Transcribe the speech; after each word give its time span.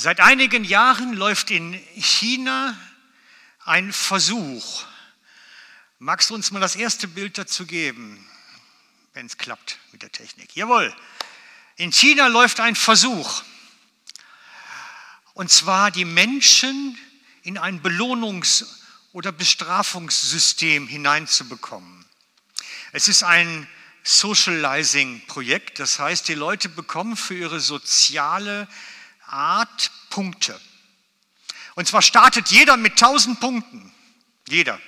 Seit 0.00 0.20
einigen 0.20 0.62
Jahren 0.62 1.12
läuft 1.14 1.50
in 1.50 1.74
China 1.96 2.78
ein 3.64 3.92
Versuch. 3.92 4.84
Magst 5.98 6.30
du 6.30 6.36
uns 6.36 6.52
mal 6.52 6.60
das 6.60 6.76
erste 6.76 7.08
Bild 7.08 7.36
dazu 7.36 7.66
geben, 7.66 8.24
wenn 9.14 9.26
es 9.26 9.38
klappt 9.38 9.80
mit 9.90 10.02
der 10.02 10.12
Technik? 10.12 10.54
Jawohl. 10.54 10.94
In 11.74 11.90
China 11.90 12.28
läuft 12.28 12.60
ein 12.60 12.76
Versuch. 12.76 13.42
Und 15.34 15.50
zwar 15.50 15.90
die 15.90 16.04
Menschen 16.04 16.96
in 17.42 17.58
ein 17.58 17.82
Belohnungs- 17.82 18.66
oder 19.12 19.32
Bestrafungssystem 19.32 20.86
hineinzubekommen. 20.86 22.04
Es 22.92 23.08
ist 23.08 23.24
ein 23.24 23.66
Socializing-Projekt, 24.04 25.80
das 25.80 25.98
heißt, 25.98 26.28
die 26.28 26.34
Leute 26.34 26.68
bekommen 26.68 27.16
für 27.16 27.34
ihre 27.34 27.58
soziale 27.58 28.68
Art 29.32 29.90
Punkte. 30.10 30.58
Und 31.74 31.86
zwar 31.86 32.02
startet 32.02 32.48
jeder 32.48 32.76
mit 32.76 32.92
1000 32.92 33.38
Punkten. 33.40 33.92
Jeder. 34.48 34.80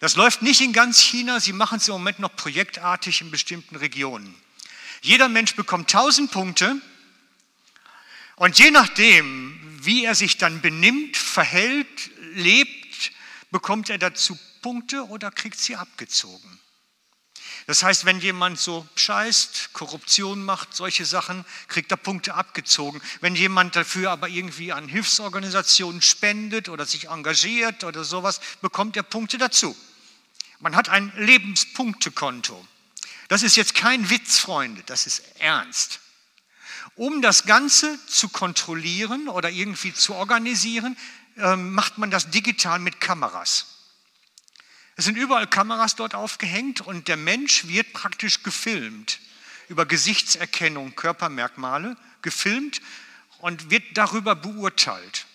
Das 0.00 0.16
läuft 0.16 0.42
nicht 0.42 0.60
in 0.60 0.72
ganz 0.72 1.00
China, 1.00 1.40
sie 1.40 1.52
machen 1.52 1.78
es 1.78 1.88
im 1.88 1.94
Moment 1.94 2.18
noch 2.18 2.34
projektartig 2.34 3.20
in 3.20 3.30
bestimmten 3.30 3.76
Regionen. 3.76 4.34
Jeder 5.00 5.28
Mensch 5.28 5.54
bekommt 5.54 5.92
1000 5.94 6.30
Punkte 6.30 6.80
und 8.36 8.58
je 8.58 8.70
nachdem, 8.70 9.58
wie 9.84 10.04
er 10.04 10.14
sich 10.14 10.38
dann 10.38 10.60
benimmt, 10.60 11.16
verhält, 11.16 12.10
lebt, 12.34 13.12
bekommt 13.50 13.90
er 13.90 13.98
dazu 13.98 14.38
Punkte 14.60 15.06
oder 15.06 15.30
kriegt 15.30 15.58
sie 15.58 15.76
abgezogen. 15.76 16.58
Das 17.66 17.82
heißt, 17.82 18.04
wenn 18.04 18.20
jemand 18.20 18.58
so 18.58 18.86
scheißt, 18.96 19.72
Korruption 19.72 20.44
macht, 20.44 20.74
solche 20.74 21.04
Sachen, 21.04 21.44
kriegt 21.68 21.90
er 21.90 21.96
Punkte 21.96 22.34
abgezogen. 22.34 23.00
Wenn 23.20 23.36
jemand 23.36 23.76
dafür 23.76 24.10
aber 24.10 24.28
irgendwie 24.28 24.72
an 24.72 24.88
Hilfsorganisationen 24.88 26.02
spendet 26.02 26.68
oder 26.68 26.86
sich 26.86 27.08
engagiert 27.08 27.84
oder 27.84 28.04
sowas, 28.04 28.40
bekommt 28.60 28.96
er 28.96 29.04
Punkte 29.04 29.38
dazu. 29.38 29.76
Man 30.58 30.76
hat 30.76 30.88
ein 30.88 31.12
Lebenspunktekonto. 31.16 32.66
Das 33.28 33.42
ist 33.42 33.56
jetzt 33.56 33.74
kein 33.74 34.10
Witz, 34.10 34.38
Freunde, 34.38 34.82
das 34.86 35.06
ist 35.06 35.22
ernst. 35.38 36.00
Um 36.94 37.22
das 37.22 37.46
Ganze 37.46 37.98
zu 38.06 38.28
kontrollieren 38.28 39.28
oder 39.28 39.50
irgendwie 39.50 39.94
zu 39.94 40.14
organisieren, 40.14 40.96
ähm, 41.38 41.72
macht 41.72 41.98
man 41.98 42.10
das 42.10 42.30
digital 42.30 42.78
mit 42.78 43.00
Kameras. 43.00 43.71
Es 44.96 45.04
sind 45.04 45.16
überall 45.16 45.46
Kameras 45.46 45.96
dort 45.96 46.14
aufgehängt 46.14 46.80
und 46.80 47.08
der 47.08 47.16
Mensch 47.16 47.66
wird 47.66 47.92
praktisch 47.92 48.42
gefilmt 48.42 49.20
über 49.68 49.86
Gesichtserkennung, 49.86 50.94
Körpermerkmale, 50.94 51.96
gefilmt 52.20 52.80
und 53.38 53.70
wird 53.70 53.84
darüber 53.94 54.34
beurteilt. 54.34 55.26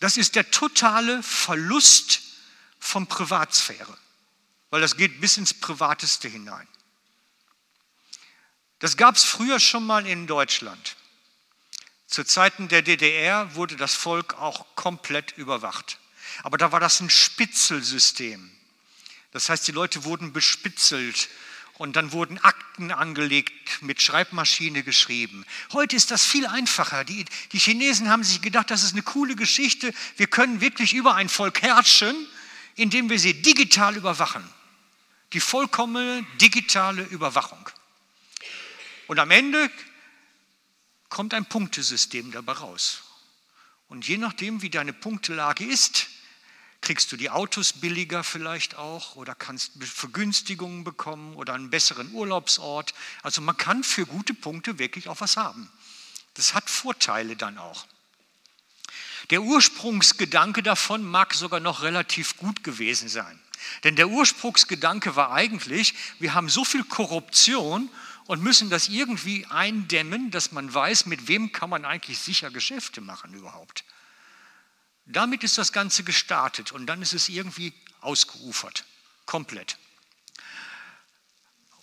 Das 0.00 0.16
ist 0.16 0.34
der 0.34 0.50
totale 0.50 1.22
Verlust 1.22 2.22
von 2.78 3.06
Privatsphäre, 3.06 3.96
weil 4.70 4.80
das 4.80 4.96
geht 4.96 5.20
bis 5.20 5.36
ins 5.36 5.52
Privateste 5.52 6.28
hinein. 6.28 6.66
Das 8.78 8.96
gab 8.96 9.16
es 9.16 9.24
früher 9.24 9.60
schon 9.60 9.84
mal 9.84 10.06
in 10.06 10.26
Deutschland. 10.26 10.96
Zu 12.06 12.24
Zeiten 12.24 12.68
der 12.68 12.82
DDR 12.82 13.54
wurde 13.54 13.76
das 13.76 13.94
Volk 13.94 14.34
auch 14.34 14.66
komplett 14.74 15.36
überwacht. 15.36 15.99
Aber 16.42 16.58
da 16.58 16.72
war 16.72 16.80
das 16.80 17.00
ein 17.00 17.10
Spitzelsystem. 17.10 18.50
Das 19.32 19.48
heißt, 19.48 19.66
die 19.68 19.72
Leute 19.72 20.04
wurden 20.04 20.32
bespitzelt 20.32 21.28
und 21.80 21.96
dann 21.96 22.12
wurden 22.12 22.38
Akten 22.38 22.92
angelegt, 22.92 23.80
mit 23.80 24.02
Schreibmaschine 24.02 24.82
geschrieben. 24.82 25.46
Heute 25.72 25.96
ist 25.96 26.10
das 26.10 26.26
viel 26.26 26.46
einfacher. 26.46 27.04
Die, 27.04 27.24
die 27.52 27.58
Chinesen 27.58 28.10
haben 28.10 28.22
sich 28.22 28.42
gedacht, 28.42 28.70
das 28.70 28.82
ist 28.82 28.92
eine 28.92 29.02
coole 29.02 29.34
Geschichte. 29.34 29.94
Wir 30.16 30.26
können 30.26 30.60
wirklich 30.60 30.92
über 30.92 31.14
ein 31.14 31.30
Volk 31.30 31.62
herrschen, 31.62 32.14
indem 32.74 33.08
wir 33.08 33.18
sie 33.18 33.40
digital 33.40 33.96
überwachen. 33.96 34.46
Die 35.32 35.40
vollkommene 35.40 36.26
digitale 36.40 37.02
Überwachung. 37.02 37.66
Und 39.06 39.18
am 39.18 39.30
Ende 39.30 39.70
kommt 41.08 41.32
ein 41.32 41.46
Punktesystem 41.46 42.30
dabei 42.30 42.52
raus. 42.52 43.02
Und 43.88 44.06
je 44.06 44.18
nachdem, 44.18 44.60
wie 44.60 44.70
deine 44.70 44.92
Punktelage 44.92 45.64
ist, 45.64 46.08
kriegst 46.80 47.12
du 47.12 47.16
die 47.16 47.30
Autos 47.30 47.74
billiger 47.74 48.24
vielleicht 48.24 48.76
auch 48.76 49.16
oder 49.16 49.34
kannst 49.34 49.72
Vergünstigungen 49.82 50.84
bekommen 50.84 51.34
oder 51.36 51.54
einen 51.54 51.70
besseren 51.70 52.12
Urlaubsort. 52.12 52.94
Also 53.22 53.42
man 53.42 53.56
kann 53.56 53.84
für 53.84 54.06
gute 54.06 54.34
Punkte 54.34 54.78
wirklich 54.78 55.08
auch 55.08 55.20
was 55.20 55.36
haben. 55.36 55.70
Das 56.34 56.54
hat 56.54 56.70
Vorteile 56.70 57.36
dann 57.36 57.58
auch. 57.58 57.86
Der 59.30 59.42
Ursprungsgedanke 59.42 60.62
davon 60.62 61.04
mag 61.04 61.34
sogar 61.34 61.60
noch 61.60 61.82
relativ 61.82 62.36
gut 62.36 62.64
gewesen 62.64 63.08
sein. 63.08 63.38
Denn 63.84 63.94
der 63.94 64.08
Ursprungsgedanke 64.08 65.16
war 65.16 65.32
eigentlich, 65.32 65.94
wir 66.18 66.34
haben 66.34 66.48
so 66.48 66.64
viel 66.64 66.82
Korruption 66.82 67.90
und 68.26 68.42
müssen 68.42 68.70
das 68.70 68.88
irgendwie 68.88 69.46
eindämmen, 69.46 70.30
dass 70.30 70.52
man 70.52 70.72
weiß, 70.72 71.06
mit 71.06 71.28
wem 71.28 71.52
kann 71.52 71.70
man 71.70 71.84
eigentlich 71.84 72.18
sicher 72.18 72.50
Geschäfte 72.50 73.00
machen 73.00 73.34
überhaupt. 73.34 73.84
Damit 75.12 75.42
ist 75.42 75.58
das 75.58 75.72
Ganze 75.72 76.04
gestartet 76.04 76.72
und 76.72 76.86
dann 76.86 77.02
ist 77.02 77.12
es 77.12 77.28
irgendwie 77.28 77.72
ausgeufert, 78.00 78.84
komplett. 79.26 79.76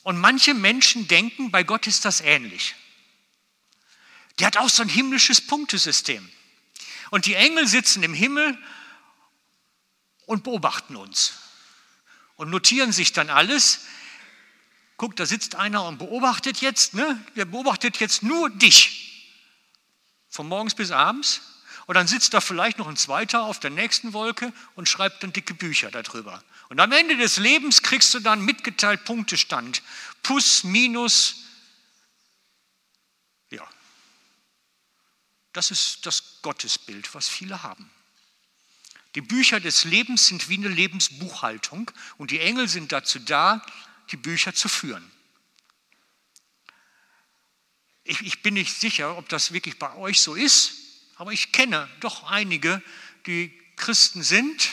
Und 0.03 0.17
manche 0.17 0.53
Menschen 0.53 1.07
denken, 1.09 1.51
bei 1.51 1.63
Gott 1.63 1.87
ist 1.87 2.05
das 2.05 2.21
ähnlich. 2.21 2.75
Der 4.39 4.47
hat 4.47 4.57
auch 4.57 4.69
so 4.69 4.81
ein 4.81 4.89
himmlisches 4.89 5.45
Punktesystem. 5.45 6.29
Und 7.09 7.25
die 7.25 7.35
Engel 7.35 7.67
sitzen 7.67 8.03
im 8.03 8.13
Himmel 8.13 8.57
und 10.25 10.43
beobachten 10.43 10.95
uns 10.95 11.33
und 12.37 12.49
notieren 12.49 12.93
sich 12.93 13.11
dann 13.11 13.29
alles. 13.29 13.81
Guck, 14.95 15.17
da 15.17 15.25
sitzt 15.25 15.55
einer 15.55 15.83
und 15.85 15.97
beobachtet 15.97 16.61
jetzt, 16.61 16.93
ne? 16.93 17.21
der 17.35 17.45
beobachtet 17.45 17.97
jetzt 17.97 18.23
nur 18.23 18.49
dich. 18.49 19.33
Von 20.29 20.47
morgens 20.47 20.75
bis 20.75 20.91
abends 20.91 21.41
und 21.87 21.95
dann 21.95 22.05
sitzt 22.05 22.33
da 22.33 22.41
vielleicht 22.41 22.77
noch 22.77 22.87
ein 22.87 22.97
zweiter 22.97 23.43
auf 23.43 23.61
der 23.61 23.69
nächsten 23.69 24.11
Wolke 24.11 24.53
und 24.75 24.89
schreibt 24.89 25.23
dann 25.23 25.31
dicke 25.31 25.53
Bücher 25.53 25.89
darüber. 25.89 26.43
Und 26.67 26.81
am 26.81 26.91
Ende 26.91 27.15
des 27.15 27.37
Lebens 27.37 27.81
kriegst 27.81 28.13
du 28.13 28.19
dann 28.19 28.41
mitgeteilt 28.41 29.05
Punktestand. 29.05 29.81
Plus, 30.21 30.65
minus. 30.65 31.43
Ja. 33.51 33.65
Das 35.53 35.71
ist 35.71 36.05
das 36.05 36.41
Gottesbild, 36.41 37.15
was 37.15 37.29
viele 37.29 37.63
haben. 37.63 37.89
Die 39.15 39.21
Bücher 39.21 39.61
des 39.61 39.85
Lebens 39.85 40.27
sind 40.27 40.49
wie 40.49 40.57
eine 40.57 40.67
Lebensbuchhaltung 40.67 41.89
und 42.17 42.31
die 42.31 42.39
Engel 42.39 42.67
sind 42.67 42.91
dazu 42.91 43.17
da, 43.19 43.65
die 44.11 44.17
Bücher 44.17 44.53
zu 44.53 44.67
führen. 44.67 45.09
Ich, 48.03 48.19
ich 48.21 48.41
bin 48.41 48.55
nicht 48.55 48.77
sicher, 48.77 49.17
ob 49.17 49.29
das 49.29 49.53
wirklich 49.53 49.79
bei 49.79 49.95
euch 49.95 50.19
so 50.19 50.35
ist. 50.35 50.86
Aber 51.17 51.31
ich 51.31 51.51
kenne 51.51 51.89
doch 51.99 52.23
einige, 52.23 52.81
die 53.25 53.57
Christen 53.75 54.23
sind, 54.23 54.69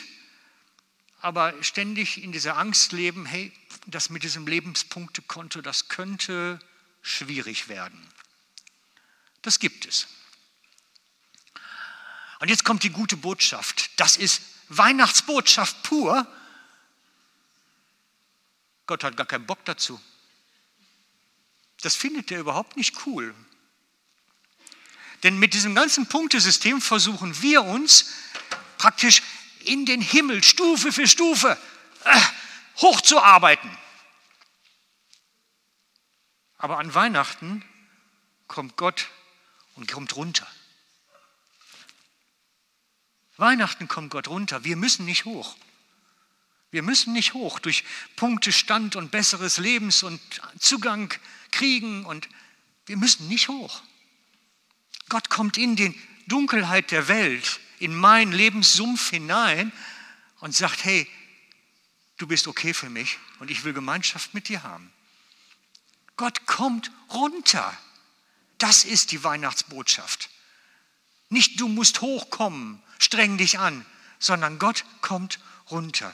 aber 1.21 1.55
ständig 1.63 2.23
in 2.23 2.33
dieser 2.33 2.59
Angst 2.59 2.93
leben, 2.93 3.25
hey, 3.25 3.53
das 3.87 4.11
mit 4.11 4.23
diesem 4.23 4.47
Lebenspunktekonto, 4.47 5.63
das 5.63 5.89
könnte 5.89 6.59
schwierig 7.03 7.69
werden. 7.69 8.01
Das 9.43 9.59
gibt 9.59 9.87
es. 9.87 10.07
Und 12.41 12.49
jetzt 12.49 12.65
kommt 12.65 12.83
die 12.83 12.91
gute 12.91 13.17
Botschaft. 13.17 13.91
Das 13.99 14.17
ist 14.17 14.43
Weihnachtsbotschaft 14.69 15.83
pur. 15.83 16.27
Gott 18.87 19.05
hat 19.05 19.17
gar 19.17 19.27
keinen 19.27 19.47
Bock 19.47 19.65
dazu. 19.65 20.01
Das 21.81 21.95
findet 21.95 22.31
er 22.31 22.41
überhaupt 22.41 22.77
nicht 22.77 23.07
cool. 23.07 23.35
Denn 25.25 25.39
mit 25.39 25.55
diesem 25.55 25.75
ganzen 25.75 26.07
Punktesystem 26.07 26.83
versuchen 26.83 27.41
wir 27.41 27.65
uns 27.65 28.13
praktisch 28.77 29.23
in 29.61 29.87
den 29.87 30.03
Himmel 30.03 30.45
Stufe 30.45 30.93
für 30.93 31.09
Stufe 31.09 31.59
äh, 32.05 32.21
hochzuarbeiten. 32.77 33.71
Aber 36.59 36.79
an 36.79 36.93
Weihnachten 36.95 37.65
kommt 38.49 38.77
Gott 38.77 39.09
und 39.77 39.91
kommt 39.91 40.15
runter. 40.15 40.47
Weihnachten 43.39 43.89
kommt 43.89 44.11
Gott 44.11 44.29
runter. 44.29 44.63
Wir 44.65 44.77
müssen 44.77 45.07
nicht 45.07 45.25
hoch. 45.25 45.57
Wir 46.71 46.83
müssen 46.83 47.15
nicht 47.15 47.33
hoch 47.33 47.61
durch 47.61 47.83
Punktestand 48.17 48.95
und 48.95 49.11
besseres 49.11 49.57
Lebens 49.57 50.03
und 50.03 50.21
Zugang 50.59 51.15
kriegen 51.51 52.05
und 52.05 52.29
wir 52.85 52.99
müssen 52.99 53.27
nicht 53.29 53.49
hoch. 53.49 53.81
Gott 55.15 55.31
kommt 55.31 55.59
in 55.59 55.77
die 55.77 55.97
Dunkelheit 56.27 56.91
der 56.91 57.07
Welt, 57.07 57.61
in 57.79 57.95
meinen 57.95 58.33
Lebenssumpf 58.33 59.11
hinein 59.11 59.71
und 60.41 60.57
sagt, 60.57 60.85
hey, 60.85 61.09
du 62.17 62.27
bist 62.27 62.49
okay 62.49 62.75
für 62.75 62.91
mich 62.91 63.19
und 63.39 63.49
ich 63.49 63.63
will 63.63 63.73
Gemeinschaft 63.73 64.35
mit 64.35 64.49
dir 64.49 64.65
haben. 64.65 64.93
Gott 66.17 66.47
kommt 66.47 66.91
runter. 67.11 67.79
Das 68.59 68.83
ist 68.83 69.13
die 69.13 69.23
Weihnachtsbotschaft. 69.23 70.31
Nicht 71.29 71.61
du 71.61 71.69
musst 71.69 72.01
hochkommen, 72.01 72.83
streng 72.99 73.39
dich 73.39 73.61
an, 73.61 73.87
sondern 74.19 74.59
Gott 74.59 74.85
kommt 75.01 75.39
runter. 75.71 76.13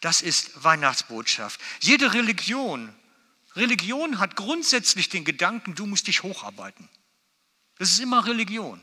Das 0.00 0.20
ist 0.20 0.64
Weihnachtsbotschaft. 0.64 1.60
Jede 1.78 2.12
Religion, 2.12 2.92
Religion 3.54 4.18
hat 4.18 4.34
grundsätzlich 4.34 5.10
den 5.10 5.24
Gedanken, 5.24 5.76
du 5.76 5.86
musst 5.86 6.08
dich 6.08 6.24
hocharbeiten. 6.24 6.88
Das 7.78 7.90
ist 7.90 8.00
immer 8.00 8.26
Religion. 8.26 8.80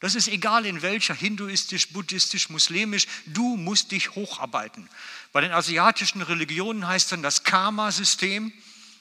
Das 0.00 0.14
ist 0.14 0.28
egal 0.28 0.66
in 0.66 0.82
welcher, 0.82 1.14
hinduistisch, 1.14 1.88
buddhistisch, 1.88 2.50
muslimisch, 2.50 3.06
du 3.26 3.56
musst 3.56 3.92
dich 3.92 4.14
hocharbeiten. 4.14 4.88
Bei 5.32 5.40
den 5.40 5.52
asiatischen 5.52 6.20
Religionen 6.20 6.86
heißt 6.86 7.12
dann 7.12 7.22
das 7.22 7.44
Karma-System, 7.44 8.52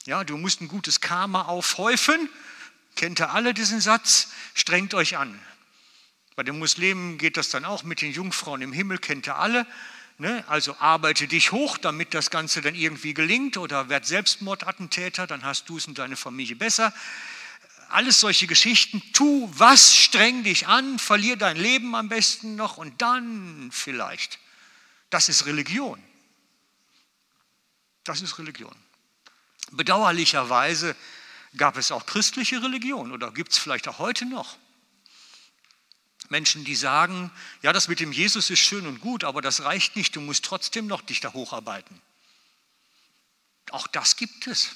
ja, 0.05 0.23
du 0.23 0.37
musst 0.37 0.61
ein 0.61 0.67
gutes 0.67 1.01
Karma 1.01 1.43
aufhäufen. 1.43 2.29
Kennt 2.95 3.19
ihr 3.19 3.31
alle 3.31 3.53
diesen 3.53 3.81
Satz? 3.81 4.29
Strengt 4.53 4.93
euch 4.93 5.17
an. 5.17 5.37
Bei 6.35 6.43
den 6.43 6.59
Muslimen 6.59 7.17
geht 7.17 7.37
das 7.37 7.49
dann 7.49 7.65
auch 7.65 7.83
mit 7.83 8.01
den 8.01 8.11
Jungfrauen 8.11 8.61
im 8.61 8.71
Himmel, 8.71 8.99
kennt 8.99 9.27
ihr 9.27 9.35
alle. 9.35 9.65
Ne? 10.17 10.45
Also 10.47 10.77
arbeite 10.79 11.27
dich 11.27 11.51
hoch, 11.51 11.77
damit 11.77 12.13
das 12.13 12.29
Ganze 12.29 12.61
dann 12.61 12.75
irgendwie 12.75 13.13
gelingt 13.13 13.57
oder 13.57 13.89
werd 13.89 14.05
Selbstmordattentäter, 14.05 15.27
dann 15.27 15.43
hast 15.43 15.67
du 15.67 15.77
es 15.77 15.87
und 15.87 15.97
deine 15.97 16.15
Familie 16.15 16.55
besser 16.55 16.93
alles 17.89 18.19
solche 18.19 18.47
Geschichten. 18.47 19.01
Tu 19.13 19.49
was, 19.53 19.95
streng 19.95 20.43
dich 20.43 20.67
an, 20.67 20.99
verlier 20.99 21.37
dein 21.37 21.57
Leben 21.57 21.95
am 21.95 22.09
besten 22.09 22.55
noch 22.55 22.77
und 22.77 23.01
dann 23.01 23.69
vielleicht. 23.71 24.39
Das 25.09 25.29
ist 25.29 25.45
Religion. 25.45 26.01
Das 28.03 28.21
ist 28.21 28.37
Religion. 28.37 28.75
Bedauerlicherweise 29.71 30.95
gab 31.57 31.77
es 31.77 31.91
auch 31.91 32.05
christliche 32.05 32.61
Religion 32.61 33.11
oder 33.11 33.31
gibt 33.31 33.51
es 33.51 33.57
vielleicht 33.57 33.87
auch 33.87 33.99
heute 33.99 34.25
noch. 34.25 34.57
Menschen, 36.29 36.63
die 36.63 36.75
sagen, 36.75 37.31
ja, 37.61 37.71
das 37.71 37.87
mit 37.87 37.99
dem 37.99 38.11
Jesus 38.11 38.49
ist 38.49 38.59
schön 38.59 38.87
und 38.87 38.99
gut, 38.99 39.23
aber 39.23 39.41
das 39.41 39.63
reicht 39.63 39.95
nicht, 39.95 40.15
du 40.15 40.21
musst 40.21 40.43
trotzdem 40.45 40.87
noch 40.87 41.01
dich 41.01 41.19
da 41.19 41.33
hocharbeiten. 41.33 42.01
Auch 43.71 43.87
das 43.87 44.15
gibt 44.15 44.47
es. 44.47 44.75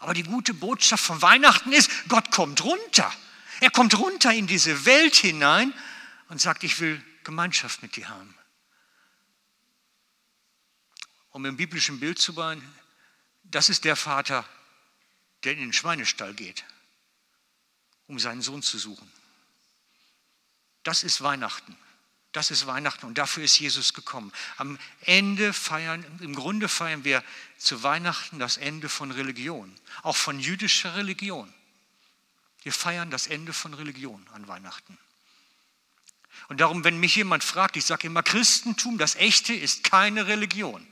Aber 0.00 0.14
die 0.14 0.22
gute 0.22 0.54
Botschaft 0.54 1.04
von 1.04 1.20
Weihnachten 1.22 1.72
ist, 1.72 1.90
Gott 2.08 2.30
kommt 2.30 2.64
runter. 2.64 3.12
Er 3.60 3.70
kommt 3.70 3.98
runter 3.98 4.32
in 4.32 4.46
diese 4.46 4.86
Welt 4.86 5.14
hinein 5.14 5.74
und 6.28 6.40
sagt, 6.40 6.64
ich 6.64 6.80
will 6.80 7.04
Gemeinschaft 7.22 7.82
mit 7.82 7.96
dir 7.96 8.08
haben. 8.08 8.34
Um 11.30 11.44
im 11.44 11.56
biblischen 11.56 12.00
Bild 12.00 12.18
zu 12.18 12.34
bauen, 12.34 12.62
das 13.44 13.68
ist 13.68 13.84
der 13.84 13.94
Vater, 13.94 14.48
der 15.44 15.52
in 15.52 15.58
den 15.58 15.72
Schweinestall 15.72 16.32
geht, 16.32 16.64
um 18.06 18.18
seinen 18.18 18.40
Sohn 18.40 18.62
zu 18.62 18.78
suchen. 18.78 19.10
Das 20.82 21.04
ist 21.04 21.20
Weihnachten. 21.20 21.76
Das 22.32 22.52
ist 22.52 22.66
Weihnachten 22.66 23.06
und 23.06 23.18
dafür 23.18 23.42
ist 23.42 23.58
Jesus 23.58 23.92
gekommen. 23.92 24.32
Am 24.56 24.78
Ende 25.02 25.52
feiern, 25.52 26.04
im 26.20 26.34
Grunde 26.34 26.68
feiern 26.68 27.02
wir 27.02 27.24
zu 27.58 27.82
Weihnachten 27.82 28.38
das 28.38 28.56
Ende 28.56 28.88
von 28.88 29.10
Religion, 29.10 29.74
auch 30.02 30.16
von 30.16 30.38
jüdischer 30.38 30.94
Religion. 30.94 31.52
Wir 32.62 32.72
feiern 32.72 33.10
das 33.10 33.26
Ende 33.26 33.52
von 33.52 33.74
Religion 33.74 34.24
an 34.32 34.46
Weihnachten. 34.46 34.96
Und 36.48 36.60
darum, 36.60 36.84
wenn 36.84 36.98
mich 36.98 37.16
jemand 37.16 37.42
fragt, 37.42 37.76
ich 37.76 37.84
sage 37.84 38.06
immer, 38.06 38.22
Christentum, 38.22 38.98
das 38.98 39.16
echte 39.16 39.52
ist 39.52 39.84
keine 39.84 40.26
Religion. 40.26 40.86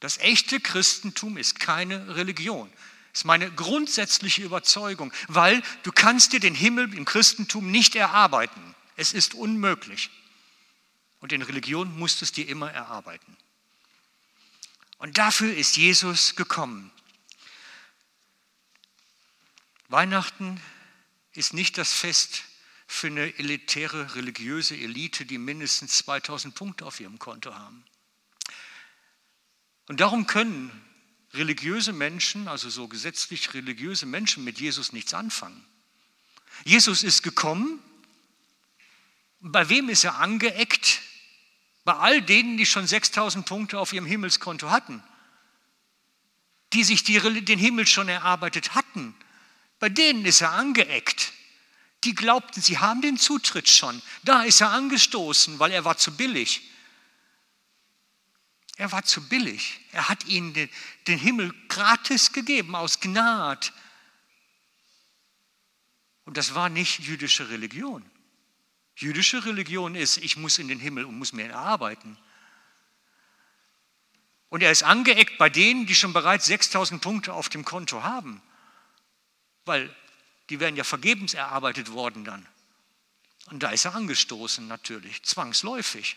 Das 0.00 0.18
echte 0.18 0.60
Christentum 0.60 1.36
ist 1.36 1.58
keine 1.60 2.16
Religion. 2.16 2.70
Das 3.12 3.20
ist 3.20 3.24
meine 3.24 3.50
grundsätzliche 3.50 4.42
Überzeugung, 4.42 5.12
weil 5.26 5.62
du 5.82 5.92
kannst 5.92 6.32
dir 6.32 6.40
den 6.40 6.54
Himmel 6.54 6.94
im 6.94 7.04
Christentum 7.04 7.70
nicht 7.70 7.96
erarbeiten. 7.96 8.74
Es 8.96 9.12
ist 9.12 9.34
unmöglich. 9.34 10.10
Und 11.20 11.32
in 11.32 11.42
Religion 11.42 11.98
musst 11.98 12.20
du 12.20 12.24
es 12.24 12.32
dir 12.32 12.48
immer 12.48 12.70
erarbeiten. 12.70 13.36
Und 14.98 15.18
dafür 15.18 15.54
ist 15.54 15.76
Jesus 15.76 16.36
gekommen. 16.36 16.90
Weihnachten 19.88 20.60
ist 21.32 21.54
nicht 21.54 21.78
das 21.78 21.92
Fest 21.92 22.42
für 22.86 23.06
eine 23.06 23.38
elitäre 23.38 24.14
religiöse 24.14 24.76
Elite, 24.76 25.24
die 25.24 25.38
mindestens 25.38 25.98
2000 25.98 26.54
Punkte 26.54 26.84
auf 26.86 27.00
ihrem 27.00 27.18
Konto 27.18 27.54
haben. 27.54 27.84
Und 29.86 30.00
darum 30.00 30.26
können 30.26 30.70
religiöse 31.32 31.92
Menschen, 31.92 32.48
also 32.48 32.70
so 32.70 32.88
gesetzlich 32.88 33.54
religiöse 33.54 34.06
Menschen 34.06 34.44
mit 34.44 34.58
Jesus 34.58 34.92
nichts 34.92 35.14
anfangen. 35.14 35.64
Jesus 36.64 37.02
ist 37.02 37.22
gekommen. 37.22 37.82
Bei 39.40 39.68
wem 39.68 39.88
ist 39.88 40.04
er 40.04 40.16
angeeckt? 40.16 41.02
Bei 41.88 41.96
all 41.96 42.20
denen, 42.20 42.58
die 42.58 42.66
schon 42.66 42.86
6000 42.86 43.46
Punkte 43.46 43.78
auf 43.78 43.94
ihrem 43.94 44.04
Himmelskonto 44.04 44.68
hatten, 44.68 45.02
die 46.74 46.84
sich 46.84 47.02
die, 47.02 47.18
den 47.46 47.58
Himmel 47.58 47.86
schon 47.86 48.10
erarbeitet 48.10 48.74
hatten, 48.74 49.14
bei 49.78 49.88
denen 49.88 50.26
ist 50.26 50.42
er 50.42 50.52
angeeckt. 50.52 51.32
Die 52.04 52.14
glaubten, 52.14 52.60
sie 52.60 52.76
haben 52.76 53.00
den 53.00 53.16
Zutritt 53.16 53.70
schon. 53.70 54.02
Da 54.22 54.42
ist 54.42 54.60
er 54.60 54.68
angestoßen, 54.68 55.58
weil 55.60 55.72
er 55.72 55.86
war 55.86 55.96
zu 55.96 56.14
billig. 56.14 56.60
Er 58.76 58.92
war 58.92 59.04
zu 59.04 59.26
billig. 59.26 59.80
Er 59.92 60.10
hat 60.10 60.26
ihnen 60.26 60.52
den, 60.52 60.68
den 61.06 61.18
Himmel 61.18 61.54
gratis 61.68 62.34
gegeben, 62.34 62.74
aus 62.74 63.00
Gnade. 63.00 63.68
Und 66.26 66.36
das 66.36 66.54
war 66.54 66.68
nicht 66.68 66.98
jüdische 66.98 67.48
Religion. 67.48 68.04
Jüdische 69.00 69.44
Religion 69.44 69.94
ist, 69.94 70.16
ich 70.16 70.36
muss 70.36 70.58
in 70.58 70.66
den 70.66 70.80
Himmel 70.80 71.04
und 71.04 71.16
muss 71.16 71.32
mir 71.32 71.46
erarbeiten. 71.46 72.18
Und 74.48 74.60
er 74.62 74.72
ist 74.72 74.82
angeeckt 74.82 75.38
bei 75.38 75.48
denen, 75.48 75.86
die 75.86 75.94
schon 75.94 76.12
bereits 76.12 76.46
6000 76.46 77.00
Punkte 77.00 77.32
auf 77.32 77.48
dem 77.48 77.64
Konto 77.64 78.02
haben, 78.02 78.42
weil 79.66 79.94
die 80.50 80.58
werden 80.58 80.74
ja 80.74 80.82
vergebens 80.82 81.34
erarbeitet 81.34 81.92
worden 81.92 82.24
dann. 82.24 82.44
Und 83.46 83.62
da 83.62 83.70
ist 83.70 83.84
er 83.84 83.94
angestoßen 83.94 84.66
natürlich, 84.66 85.22
zwangsläufig. 85.22 86.16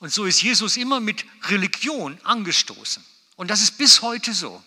Und 0.00 0.12
so 0.12 0.26
ist 0.26 0.42
Jesus 0.42 0.76
immer 0.76 1.00
mit 1.00 1.24
Religion 1.44 2.20
angestoßen. 2.24 3.02
Und 3.36 3.48
das 3.48 3.62
ist 3.62 3.78
bis 3.78 4.02
heute 4.02 4.34
so. 4.34 4.62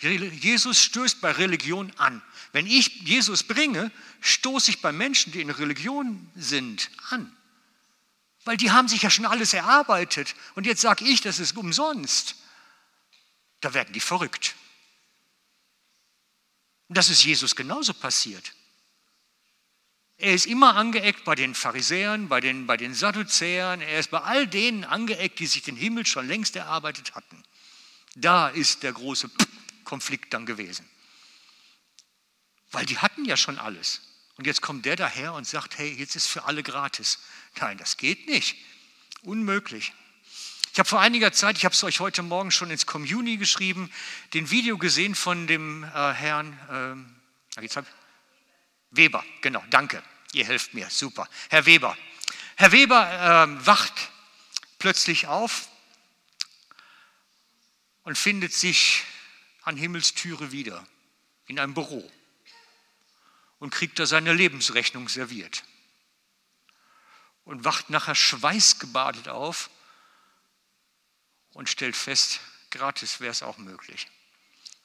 Jesus 0.00 0.82
stößt 0.82 1.20
bei 1.20 1.30
Religion 1.32 1.92
an. 1.98 2.22
Wenn 2.52 2.66
ich 2.66 3.02
Jesus 3.02 3.42
bringe, 3.42 3.92
stoße 4.20 4.70
ich 4.70 4.80
bei 4.80 4.92
Menschen, 4.92 5.32
die 5.32 5.40
in 5.40 5.50
Religion 5.50 6.30
sind, 6.34 6.90
an. 7.10 7.36
Weil 8.44 8.56
die 8.56 8.70
haben 8.70 8.88
sich 8.88 9.02
ja 9.02 9.10
schon 9.10 9.26
alles 9.26 9.52
erarbeitet. 9.52 10.34
Und 10.54 10.66
jetzt 10.66 10.80
sage 10.80 11.04
ich, 11.04 11.20
das 11.20 11.38
ist 11.38 11.56
umsonst. 11.56 12.36
Da 13.60 13.74
werden 13.74 13.92
die 13.92 14.00
verrückt. 14.00 14.54
Und 16.88 16.96
das 16.96 17.10
ist 17.10 17.22
Jesus 17.22 17.54
genauso 17.54 17.92
passiert. 17.92 18.54
Er 20.16 20.34
ist 20.34 20.46
immer 20.46 20.76
angeeckt 20.76 21.24
bei 21.24 21.34
den 21.34 21.54
Pharisäern, 21.54 22.28
bei 22.28 22.40
den, 22.40 22.66
bei 22.66 22.76
den 22.76 22.94
Sadduzäern. 22.94 23.80
Er 23.80 24.00
ist 24.00 24.10
bei 24.10 24.20
all 24.20 24.46
denen 24.46 24.84
angeeckt, 24.84 25.38
die 25.38 25.46
sich 25.46 25.62
den 25.62 25.76
Himmel 25.76 26.04
schon 26.04 26.26
längst 26.26 26.56
erarbeitet 26.56 27.14
hatten. 27.14 27.42
Da 28.16 28.48
ist 28.48 28.82
der 28.82 28.92
große 28.92 29.28
Konflikt 29.90 30.32
dann 30.32 30.46
gewesen. 30.46 30.88
Weil 32.70 32.86
die 32.86 32.98
hatten 32.98 33.24
ja 33.24 33.36
schon 33.36 33.58
alles. 33.58 34.02
Und 34.36 34.46
jetzt 34.46 34.62
kommt 34.62 34.86
der 34.86 34.94
daher 34.94 35.34
und 35.34 35.48
sagt, 35.48 35.78
hey, 35.78 35.92
jetzt 35.92 36.14
ist 36.14 36.28
für 36.28 36.44
alle 36.44 36.62
gratis. 36.62 37.18
Nein, 37.58 37.76
das 37.76 37.96
geht 37.96 38.28
nicht. 38.28 38.56
Unmöglich. 39.22 39.92
Ich 40.72 40.78
habe 40.78 40.88
vor 40.88 41.00
einiger 41.00 41.32
Zeit, 41.32 41.56
ich 41.56 41.64
habe 41.64 41.74
es 41.74 41.82
euch 41.82 41.98
heute 41.98 42.22
Morgen 42.22 42.52
schon 42.52 42.70
ins 42.70 42.86
Community 42.86 43.36
geschrieben, 43.36 43.90
den 44.32 44.48
Video 44.52 44.78
gesehen 44.78 45.16
von 45.16 45.48
dem 45.48 45.82
äh, 45.82 45.88
Herrn 46.12 47.08
äh, 47.58 47.60
jetzt 47.62 47.76
hab, 47.76 47.84
Weber. 48.92 49.24
Genau, 49.40 49.64
danke. 49.70 50.04
Ihr 50.32 50.46
helft 50.46 50.72
mir, 50.72 50.88
super. 50.88 51.28
Herr 51.48 51.66
Weber. 51.66 51.96
Herr 52.54 52.70
Weber 52.70 53.58
äh, 53.58 53.66
wacht 53.66 54.12
plötzlich 54.78 55.26
auf 55.26 55.68
und 58.04 58.16
findet 58.16 58.52
sich 58.52 59.04
an 59.70 59.76
Himmelstüre 59.76 60.50
wieder, 60.50 60.84
in 61.46 61.60
einem 61.60 61.74
Büro 61.74 62.10
und 63.60 63.70
kriegt 63.70 64.00
da 64.00 64.06
seine 64.06 64.32
Lebensrechnung 64.32 65.08
serviert 65.08 65.62
und 67.44 67.64
wacht 67.64 67.88
nachher 67.88 68.16
schweißgebadet 68.16 69.28
auf 69.28 69.70
und 71.52 71.68
stellt 71.68 71.94
fest, 71.94 72.40
gratis 72.70 73.20
wäre 73.20 73.30
es 73.30 73.44
auch 73.44 73.58
möglich. 73.58 74.08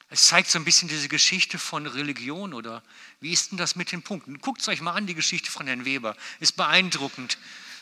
Es 0.08 0.26
zeigt 0.28 0.48
so 0.48 0.58
ein 0.60 0.64
bisschen 0.64 0.88
diese 0.88 1.08
Geschichte 1.08 1.58
von 1.58 1.88
Religion 1.88 2.54
oder 2.54 2.80
wie 3.18 3.32
ist 3.32 3.50
denn 3.50 3.58
das 3.58 3.74
mit 3.74 3.90
den 3.90 4.02
Punkten? 4.02 4.38
Guckt 4.38 4.60
es 4.60 4.68
euch 4.68 4.80
mal 4.80 4.92
an, 4.92 5.08
die 5.08 5.16
Geschichte 5.16 5.50
von 5.50 5.66
Herrn 5.66 5.84
Weber. 5.84 6.16
Ist 6.38 6.56
beeindruckend. 6.56 7.38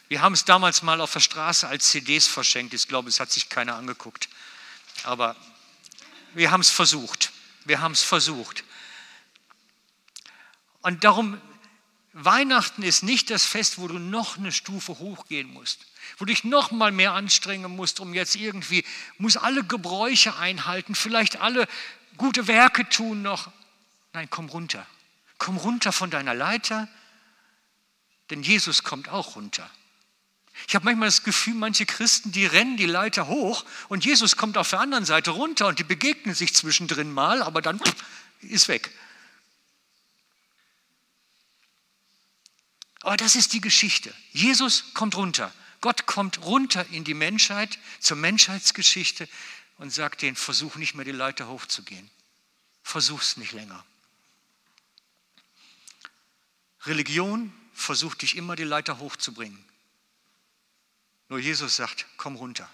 Wir 0.08 0.22
haben 0.22 0.32
es 0.32 0.46
damals 0.46 0.80
mal 0.80 1.02
auf 1.02 1.12
der 1.12 1.20
Straße 1.20 1.68
als 1.68 1.90
CDs 1.90 2.26
verschenkt. 2.26 2.72
Ich 2.72 2.88
glaube, 2.88 3.10
es 3.10 3.20
hat 3.20 3.30
sich 3.30 3.50
keiner 3.50 3.74
angeguckt. 3.76 4.30
Aber 5.02 5.36
wir 6.34 6.50
haben 6.50 6.60
es 6.60 6.70
versucht. 6.70 7.32
Wir 7.64 7.80
haben 7.80 7.92
es 7.92 8.02
versucht. 8.02 8.64
Und 10.82 11.04
darum, 11.04 11.40
Weihnachten 12.12 12.82
ist 12.82 13.02
nicht 13.02 13.30
das 13.30 13.44
Fest, 13.44 13.78
wo 13.78 13.88
du 13.88 13.98
noch 13.98 14.36
eine 14.36 14.52
Stufe 14.52 14.98
hochgehen 14.98 15.52
musst, 15.52 15.86
wo 16.18 16.24
du 16.24 16.32
dich 16.32 16.44
noch 16.44 16.70
mal 16.70 16.92
mehr 16.92 17.12
anstrengen 17.12 17.74
musst, 17.74 18.00
um 18.00 18.14
jetzt 18.14 18.36
irgendwie, 18.36 18.84
muss 19.18 19.36
alle 19.36 19.64
Gebräuche 19.64 20.36
einhalten, 20.36 20.94
vielleicht 20.94 21.40
alle 21.40 21.66
gute 22.16 22.46
Werke 22.46 22.88
tun 22.88 23.22
noch. 23.22 23.50
Nein, 24.12 24.28
komm 24.30 24.48
runter. 24.48 24.86
Komm 25.38 25.56
runter 25.56 25.90
von 25.90 26.10
deiner 26.10 26.34
Leiter, 26.34 26.88
denn 28.30 28.42
Jesus 28.42 28.84
kommt 28.84 29.08
auch 29.08 29.34
runter. 29.36 29.68
Ich 30.68 30.74
habe 30.74 30.84
manchmal 30.84 31.08
das 31.08 31.24
Gefühl, 31.24 31.54
manche 31.54 31.84
Christen, 31.84 32.30
die 32.32 32.46
rennen 32.46 32.76
die 32.76 32.86
Leiter 32.86 33.26
hoch 33.26 33.64
und 33.88 34.04
Jesus 34.04 34.36
kommt 34.36 34.56
auf 34.56 34.70
der 34.70 34.80
anderen 34.80 35.04
Seite 35.04 35.32
runter 35.32 35.66
und 35.66 35.78
die 35.78 35.84
begegnen 35.84 36.34
sich 36.34 36.54
zwischendrin 36.54 37.12
mal, 37.12 37.42
aber 37.42 37.60
dann 37.60 37.80
ist 38.40 38.68
weg. 38.68 38.90
Aber 43.00 43.16
das 43.16 43.36
ist 43.36 43.52
die 43.52 43.60
Geschichte. 43.60 44.14
Jesus 44.32 44.94
kommt 44.94 45.16
runter. 45.16 45.52
Gott 45.82 46.06
kommt 46.06 46.42
runter 46.42 46.86
in 46.90 47.04
die 47.04 47.12
Menschheit, 47.12 47.78
zur 48.00 48.16
Menschheitsgeschichte 48.16 49.28
und 49.76 49.92
sagt 49.92 50.22
denen, 50.22 50.36
versuch 50.36 50.76
nicht 50.76 50.94
mehr 50.94 51.04
die 51.04 51.10
Leiter 51.10 51.48
hochzugehen. 51.48 52.08
Versuch's 52.82 53.36
nicht 53.36 53.52
länger. 53.52 53.84
Religion 56.86 57.52
versucht 57.74 58.22
dich 58.22 58.36
immer 58.36 58.56
die 58.56 58.64
Leiter 58.64 58.98
hochzubringen. 58.98 59.62
Nur 61.28 61.38
Jesus 61.38 61.76
sagt, 61.76 62.06
komm 62.16 62.36
runter. 62.36 62.68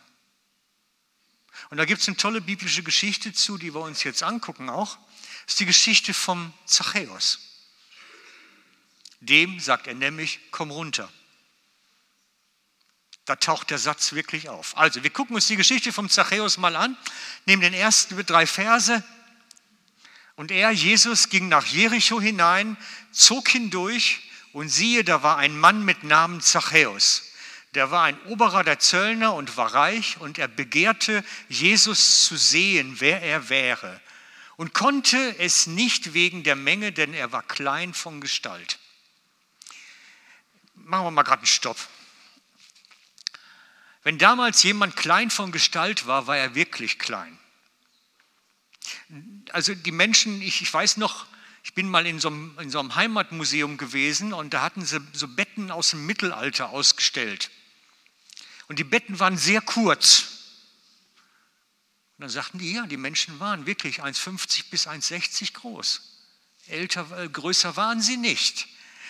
Und 1.69 1.77
da 1.77 1.85
gibt 1.85 2.01
es 2.01 2.09
eine 2.09 2.17
tolle 2.17 2.41
biblische 2.41 2.83
Geschichte 2.83 3.33
zu, 3.33 3.59
die 3.59 3.75
wir 3.75 3.81
uns 3.81 4.03
jetzt 4.03 4.23
angucken 4.23 4.71
auch. 4.71 4.97
Das 5.45 5.55
ist 5.55 5.61
die 5.61 5.67
Geschichte 5.67 6.15
vom 6.15 6.53
Zachäus. 6.65 7.39
Dem 9.21 9.61
sagt 9.61 9.87
er 9.87 9.95
nämlich, 9.95 10.41
komm 10.51 10.71
runter. 10.71 11.13
Da 13.27 13.37
taucht 13.37 13.71
der 13.71 13.79
Satz 13.79 14.13
wirklich 14.15 14.49
auf. 14.49 14.77
Also, 14.77 15.03
wir 15.03 15.11
gucken 15.11 15.37
uns 15.37 15.47
die 15.47 15.57
Geschichte 15.57 15.93
vom 15.93 16.09
Zachäus 16.09 16.57
mal 16.57 16.75
an, 16.75 16.97
nehmen 17.45 17.63
den 17.63 17.75
ersten 17.75 18.17
drei 18.27 18.47
Verse. 18.47 19.05
Und 20.37 20.51
er, 20.51 20.71
Jesus, 20.71 21.29
ging 21.29 21.49
nach 21.49 21.67
Jericho 21.67 22.21
hinein, 22.21 22.77
zog 23.13 23.49
hindurch 23.49 24.21
und 24.53 24.71
siehe, 24.71 25.05
da 25.05 25.23
war 25.23 25.37
ein 25.37 25.57
Mann 25.57 25.85
mit 25.85 26.03
Namen 26.03 26.41
Zachäus. 26.41 27.30
Der 27.75 27.91
war 27.91 28.05
ein 28.05 28.21
Oberer 28.23 28.65
der 28.65 28.79
Zöllner 28.79 29.35
und 29.35 29.57
war 29.57 29.75
reich 29.75 30.19
und 30.19 30.39
er 30.39 30.49
begehrte, 30.49 31.25
Jesus 31.49 32.27
zu 32.27 32.37
sehen, 32.37 32.97
wer 32.99 33.23
er 33.23 33.49
wäre 33.49 34.01
und 34.61 34.75
konnte 34.75 35.39
es 35.39 35.67
nicht 35.67 36.13
wegen 36.13 36.43
der 36.43 36.55
Menge, 36.55 36.93
denn 36.93 37.15
er 37.15 37.33
war 37.33 37.43
klein 37.43 37.95
von 37.95 38.21
Gestalt. 38.21 38.79
Machen 40.75 41.07
wir 41.07 41.11
mal 41.11 41.23
gerade 41.23 41.39
einen 41.39 41.47
Stopp. 41.47 41.79
Wenn 44.03 44.19
damals 44.19 44.63
jemand 44.63 44.97
klein 44.97 45.31
von 45.31 45.51
Gestalt 45.51 46.07
war, 46.07 46.27
war 46.27 46.37
er 46.37 46.55
wirklich 46.55 46.99
klein. 46.99 47.39
Also 49.53 49.75
die 49.75 49.93
Menschen, 49.93 50.43
ich, 50.43 50.61
ich 50.61 50.75
weiß 50.75 50.99
noch, 50.99 51.25
ich 51.65 51.73
bin 51.73 51.89
mal 51.89 52.07
in 52.07 52.19
so, 52.19 52.29
einem, 52.29 52.59
in 52.61 52.69
so 52.69 52.81
einem 52.81 52.95
Heimatmuseum 52.95 53.79
gewesen 53.79 54.35
und 54.35 54.53
da 54.53 54.61
hatten 54.61 54.85
sie 54.85 55.01
so 55.15 55.27
Betten 55.27 55.71
aus 55.71 55.93
dem 55.93 56.05
Mittelalter 56.05 56.69
ausgestellt. 56.69 57.51
Und 58.71 58.79
die 58.79 58.85
Betten 58.85 59.19
waren 59.19 59.37
sehr 59.37 59.61
kurz. 59.61 60.27
Und 62.17 62.21
dann 62.21 62.29
sagten 62.29 62.61
die, 62.61 62.73
ja, 62.73 62.87
die 62.87 62.97
Menschen 62.97 63.41
waren 63.41 63.67
wirklich 63.67 64.01
1,50 64.01 64.71
bis 64.71 64.87
1,60 64.87 65.55
groß. 65.55 66.01
Älter, 66.69 67.05
äh, 67.19 67.29
größer 67.29 67.75
waren 67.75 68.01
sie 68.01 68.17
nicht. 68.17 68.69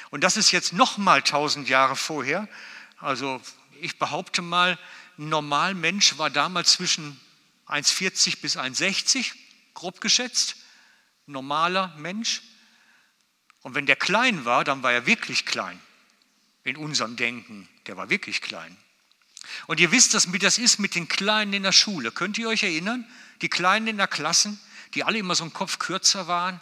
Und 0.09 0.25
das 0.25 0.39
ist 0.39 0.51
jetzt 0.51 0.73
nochmal 0.73 1.19
1000 1.19 1.69
Jahre 1.69 1.95
vorher. 1.95 2.49
Also 2.97 3.39
ich 3.83 3.99
behaupte 3.99 4.41
mal, 4.41 4.79
ein 5.19 5.29
normaler 5.29 5.75
Mensch 5.75 6.17
war 6.17 6.31
damals 6.31 6.73
zwischen 6.73 7.21
1,40 7.67 8.41
bis 8.41 8.57
1,60, 8.57 9.31
grob 9.75 10.01
geschätzt. 10.01 10.57
Normaler 11.27 11.95
Mensch. 11.99 12.41
Und 13.61 13.75
wenn 13.75 13.85
der 13.85 13.97
klein 13.97 14.47
war, 14.47 14.65
dann 14.65 14.83
war 14.83 14.93
er 14.93 15.05
wirklich 15.05 15.45
klein. 15.45 15.79
In 16.65 16.79
unserem 16.79 17.17
Denken, 17.17 17.69
der 17.87 17.99
war 17.99 18.09
wirklich 18.09 18.41
klein. 18.41 18.75
Und 19.67 19.81
ihr 19.81 19.93
wisst, 19.93 20.33
wie 20.33 20.39
das 20.39 20.59
ist 20.59 20.79
mit 20.79 20.95
den 20.95 21.09
Kleinen 21.09 21.53
in 21.53 21.63
der 21.63 21.73
Schule. 21.73 22.13
Könnt 22.13 22.39
ihr 22.39 22.49
euch 22.49 22.63
erinnern? 22.63 23.07
Die 23.43 23.49
Kleinen 23.49 23.87
in 23.87 23.97
der 23.97 24.09
Klassen, 24.09 24.61
die 24.95 25.05
alle 25.05 25.19
immer 25.19 25.35
so 25.35 25.45
einen 25.45 25.53
Kopf 25.53 25.79
kürzer 25.79 26.27
waren, 26.27 26.61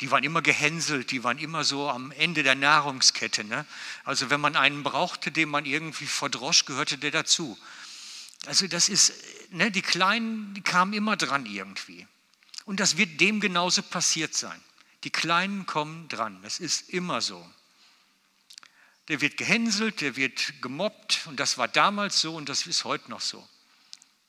die 0.00 0.10
waren 0.10 0.22
immer 0.22 0.42
gehänselt, 0.42 1.10
die 1.10 1.24
waren 1.24 1.38
immer 1.38 1.64
so 1.64 1.88
am 1.88 2.12
Ende 2.12 2.42
der 2.44 2.54
Nahrungskette. 2.54 3.42
Ne? 3.44 3.66
Also 4.04 4.30
wenn 4.30 4.40
man 4.40 4.54
einen 4.54 4.84
brauchte, 4.84 5.32
den 5.32 5.48
man 5.48 5.64
irgendwie 5.64 6.06
verdrosch, 6.06 6.64
gehörte 6.66 6.98
der 6.98 7.10
dazu. 7.10 7.58
Also 8.46 8.68
das 8.68 8.88
ist, 8.88 9.12
ne, 9.50 9.72
die 9.72 9.82
Kleinen, 9.82 10.54
die 10.54 10.60
kamen 10.60 10.92
immer 10.92 11.16
dran 11.16 11.46
irgendwie. 11.46 12.06
Und 12.64 12.78
das 12.78 12.96
wird 12.96 13.20
dem 13.20 13.40
genauso 13.40 13.82
passiert 13.82 14.36
sein. 14.36 14.60
Die 15.02 15.10
Kleinen 15.10 15.66
kommen 15.66 16.08
dran, 16.08 16.40
das 16.42 16.60
ist 16.60 16.90
immer 16.90 17.20
so 17.20 17.44
der 19.08 19.20
wird 19.20 19.36
gehänselt, 19.36 20.00
der 20.00 20.16
wird 20.16 20.60
gemobbt 20.60 21.20
und 21.26 21.40
das 21.40 21.58
war 21.58 21.68
damals 21.68 22.20
so 22.20 22.34
und 22.36 22.48
das 22.48 22.66
ist 22.66 22.84
heute 22.84 23.10
noch 23.10 23.22
so. 23.22 23.46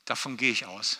Davon 0.06 0.36
gehe 0.36 0.50
ich 0.50 0.66
aus. 0.66 0.98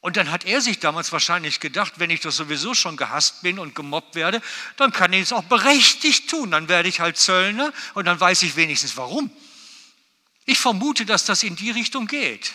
Und 0.00 0.16
dann 0.16 0.30
hat 0.30 0.44
er 0.44 0.60
sich 0.60 0.78
damals 0.78 1.10
wahrscheinlich 1.10 1.58
gedacht, 1.58 1.94
wenn 1.96 2.10
ich 2.10 2.20
doch 2.20 2.30
sowieso 2.30 2.72
schon 2.74 2.96
gehasst 2.96 3.42
bin 3.42 3.58
und 3.58 3.74
gemobbt 3.74 4.14
werde, 4.14 4.40
dann 4.76 4.92
kann 4.92 5.12
ich 5.12 5.22
es 5.22 5.32
auch 5.32 5.42
berechtigt 5.44 6.30
tun. 6.30 6.52
Dann 6.52 6.68
werde 6.68 6.88
ich 6.88 7.00
halt 7.00 7.16
Zöllner 7.16 7.72
und 7.94 8.04
dann 8.04 8.20
weiß 8.20 8.42
ich 8.42 8.54
wenigstens 8.54 8.96
warum. 8.96 9.30
Ich 10.44 10.58
vermute, 10.58 11.04
dass 11.04 11.24
das 11.24 11.42
in 11.42 11.56
die 11.56 11.70
Richtung 11.70 12.06
geht. 12.06 12.52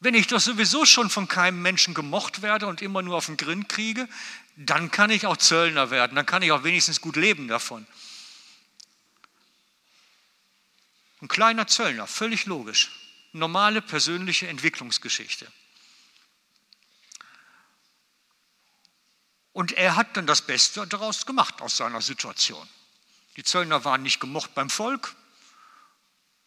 Wenn 0.00 0.14
ich 0.14 0.26
doch 0.26 0.40
sowieso 0.40 0.84
schon 0.84 1.10
von 1.10 1.26
keinem 1.26 1.62
Menschen 1.62 1.94
gemocht 1.94 2.42
werde 2.42 2.66
und 2.66 2.82
immer 2.82 3.02
nur 3.02 3.16
auf 3.16 3.26
den 3.26 3.36
Grind 3.36 3.68
kriege, 3.68 4.08
dann 4.56 4.90
kann 4.90 5.10
ich 5.10 5.26
auch 5.26 5.36
Zöllner 5.36 5.90
werden, 5.90 6.14
dann 6.14 6.26
kann 6.26 6.42
ich 6.42 6.52
auch 6.52 6.64
wenigstens 6.64 7.00
gut 7.00 7.16
leben 7.16 7.48
davon. 7.48 7.86
Ein 11.20 11.28
kleiner 11.28 11.66
Zöllner, 11.66 12.06
völlig 12.06 12.46
logisch. 12.46 12.90
Normale 13.32 13.82
persönliche 13.82 14.48
Entwicklungsgeschichte. 14.48 15.50
Und 19.52 19.72
er 19.72 19.96
hat 19.96 20.16
dann 20.16 20.26
das 20.26 20.42
Beste 20.42 20.86
daraus 20.86 21.26
gemacht 21.26 21.60
aus 21.60 21.76
seiner 21.76 22.00
Situation. 22.00 22.66
Die 23.36 23.42
Zöllner 23.42 23.84
waren 23.84 24.02
nicht 24.02 24.20
gemocht 24.20 24.54
beim 24.54 24.70
Volk. 24.70 25.14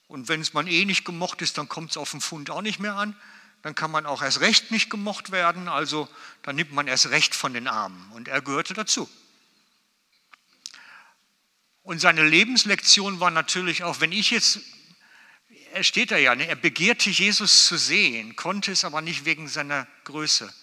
Und 0.07 0.27
wenn 0.27 0.41
es 0.41 0.53
man 0.53 0.67
eh 0.67 0.85
nicht 0.85 1.05
gemocht 1.05 1.41
ist, 1.41 1.57
dann 1.57 1.69
kommt 1.69 1.91
es 1.91 1.97
auf 1.97 2.11
den 2.11 2.21
Fund 2.21 2.49
auch 2.49 2.61
nicht 2.61 2.79
mehr 2.79 2.95
an. 2.95 3.15
Dann 3.63 3.75
kann 3.75 3.91
man 3.91 4.05
auch 4.05 4.21
erst 4.21 4.41
recht 4.41 4.71
nicht 4.71 4.89
gemocht 4.89 5.31
werden. 5.31 5.69
Also 5.69 6.07
dann 6.43 6.57
nimmt 6.57 6.73
man 6.73 6.87
erst 6.87 7.09
recht 7.09 7.33
von 7.33 7.53
den 7.53 7.67
Armen. 7.67 8.11
Und 8.11 8.27
er 8.27 8.41
gehörte 8.41 8.73
dazu. 8.73 9.09
Und 11.81 11.99
seine 11.99 12.27
Lebenslektion 12.27 13.19
war 13.19 13.31
natürlich 13.31 13.83
auch, 13.83 14.01
wenn 14.01 14.11
ich 14.11 14.31
jetzt, 14.31 14.59
er 15.71 15.83
steht 15.83 16.11
da 16.11 16.17
ja, 16.17 16.35
ne, 16.35 16.47
er 16.47 16.55
begehrte 16.55 17.09
Jesus 17.09 17.65
zu 17.65 17.77
sehen, 17.77 18.35
konnte 18.35 18.71
es 18.71 18.85
aber 18.85 19.01
nicht 19.01 19.25
wegen 19.25 19.47
seiner 19.47 19.87
Größe. 20.03 20.53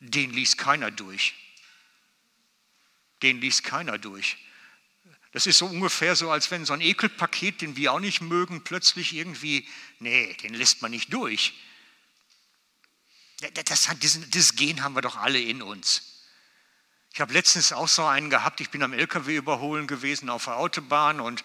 Den 0.00 0.32
ließ 0.32 0.58
keiner 0.58 0.90
durch. 0.90 1.34
Den 3.22 3.40
ließ 3.40 3.62
keiner 3.62 3.98
durch. 3.98 4.36
Das 5.32 5.46
ist 5.46 5.58
so 5.58 5.66
ungefähr 5.66 6.14
so, 6.14 6.30
als 6.30 6.50
wenn 6.50 6.64
so 6.64 6.72
ein 6.74 6.80
Ekelpaket, 6.80 7.62
den 7.62 7.76
wir 7.76 7.92
auch 7.92 8.00
nicht 8.00 8.20
mögen, 8.20 8.64
plötzlich 8.64 9.14
irgendwie, 9.14 9.66
nee, 9.98 10.34
den 10.42 10.54
lässt 10.54 10.82
man 10.82 10.90
nicht 10.90 11.12
durch. 11.12 11.54
Das, 13.40 13.64
das, 13.64 13.88
dieses 14.00 14.56
Gen 14.56 14.82
haben 14.82 14.94
wir 14.94 15.02
doch 15.02 15.16
alle 15.16 15.40
in 15.40 15.62
uns. 15.62 16.02
Ich 17.12 17.20
habe 17.20 17.32
letztens 17.32 17.72
auch 17.72 17.88
so 17.88 18.04
einen 18.04 18.30
gehabt, 18.30 18.60
ich 18.60 18.70
bin 18.70 18.82
am 18.82 18.92
LKW 18.92 19.36
überholen 19.36 19.86
gewesen 19.86 20.28
auf 20.28 20.44
der 20.44 20.56
Autobahn 20.56 21.20
und 21.20 21.42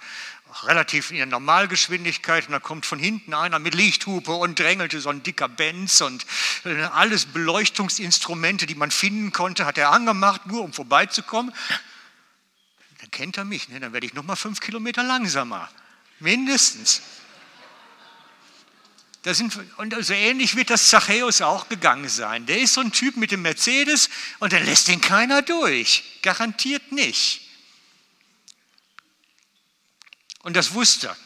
relativ 0.63 1.09
in 1.11 1.17
der 1.17 1.25
Normalgeschwindigkeit 1.25 2.45
und 2.45 2.51
da 2.51 2.59
kommt 2.59 2.85
von 2.85 2.99
hinten 2.99 3.33
einer 3.33 3.57
mit 3.59 3.73
Lichthupe 3.73 4.33
und 4.33 4.59
drängelte 4.59 5.01
so 5.01 5.09
ein 5.09 5.23
dicker 5.23 5.49
Benz 5.49 6.01
und 6.01 6.25
äh, 6.65 6.83
alles 6.83 7.25
Beleuchtungsinstrumente, 7.25 8.65
die 8.65 8.75
man 8.75 8.91
finden 8.91 9.31
konnte, 9.31 9.65
hat 9.65 9.77
er 9.77 9.91
angemacht, 9.91 10.45
nur 10.45 10.61
um 10.61 10.73
vorbeizukommen. 10.73 11.53
Dann 13.01 13.11
kennt 13.11 13.37
er 13.37 13.45
mich, 13.45 13.69
ne? 13.69 13.79
dann 13.79 13.93
werde 13.93 14.05
ich 14.05 14.13
noch 14.13 14.23
mal 14.23 14.35
fünf 14.35 14.59
Kilometer 14.59 15.01
langsamer, 15.03 15.69
mindestens. 16.19 17.01
Sind, 19.23 19.57
und 19.77 19.95
so 20.03 20.13
ähnlich 20.13 20.55
wird 20.57 20.69
das 20.69 20.89
Zachäus 20.89 21.41
auch 21.41 21.69
gegangen 21.69 22.09
sein. 22.09 22.45
Der 22.45 22.59
ist 22.59 22.73
so 22.73 22.81
ein 22.81 22.91
Typ 22.91 23.15
mit 23.15 23.31
dem 23.31 23.41
Mercedes 23.41 24.09
und 24.39 24.51
der 24.51 24.59
lässt 24.59 24.89
den 24.89 24.99
keiner 24.99 25.41
durch. 25.41 26.03
Garantiert 26.21 26.91
nicht. 26.91 27.41
Und 30.39 30.57
das 30.57 30.73
wusste 30.73 31.07
er. 31.07 31.17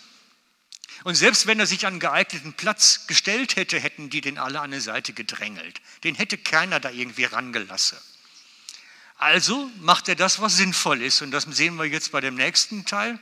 Und 1.03 1.15
selbst 1.15 1.47
wenn 1.47 1.59
er 1.59 1.65
sich 1.65 1.85
an 1.85 1.93
einen 1.93 1.99
geeigneten 1.99 2.53
Platz 2.53 3.07
gestellt 3.07 3.55
hätte, 3.55 3.79
hätten 3.79 4.09
die 4.09 4.21
den 4.21 4.37
alle 4.37 4.59
an 4.59 4.65
eine 4.65 4.81
Seite 4.81 5.13
gedrängelt. 5.13 5.81
Den 6.03 6.15
hätte 6.15 6.37
keiner 6.37 6.79
da 6.79 6.91
irgendwie 6.91 7.23
rangelassen. 7.23 7.97
Also 9.17 9.71
macht 9.79 10.07
er 10.09 10.15
das, 10.15 10.39
was 10.39 10.57
sinnvoll 10.57 11.01
ist. 11.01 11.21
Und 11.21 11.31
das 11.31 11.43
sehen 11.43 11.77
wir 11.77 11.85
jetzt 11.85 12.11
bei 12.11 12.21
dem 12.21 12.35
nächsten 12.35 12.85
Teil. 12.85 13.19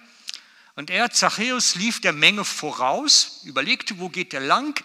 Und 0.75 0.89
er, 0.89 1.09
Zachäus, 1.11 1.75
lief 1.75 2.01
der 2.01 2.11
Menge 2.11 2.43
voraus, 2.43 3.41
überlegte, 3.45 3.97
wo 3.99 4.09
geht 4.09 4.33
er 4.33 4.41
lang 4.41 4.83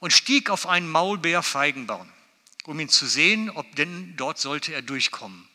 und 0.00 0.12
stieg 0.12 0.48
auf 0.48 0.66
einen 0.66 0.90
Maulbeerfeigenbaum, 0.90 2.10
um 2.64 2.80
ihn 2.80 2.88
zu 2.88 3.06
sehen, 3.06 3.50
ob 3.50 3.76
denn 3.76 4.16
dort 4.16 4.38
sollte 4.38 4.72
er 4.72 4.82
durchkommen. 4.82 5.46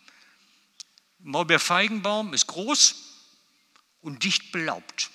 Maulbeerfeigenbaum 1.19 2.33
ist 2.33 2.47
groß 2.47 2.95
und 4.01 4.23
dicht 4.23 4.51
belaubt. 4.51 5.09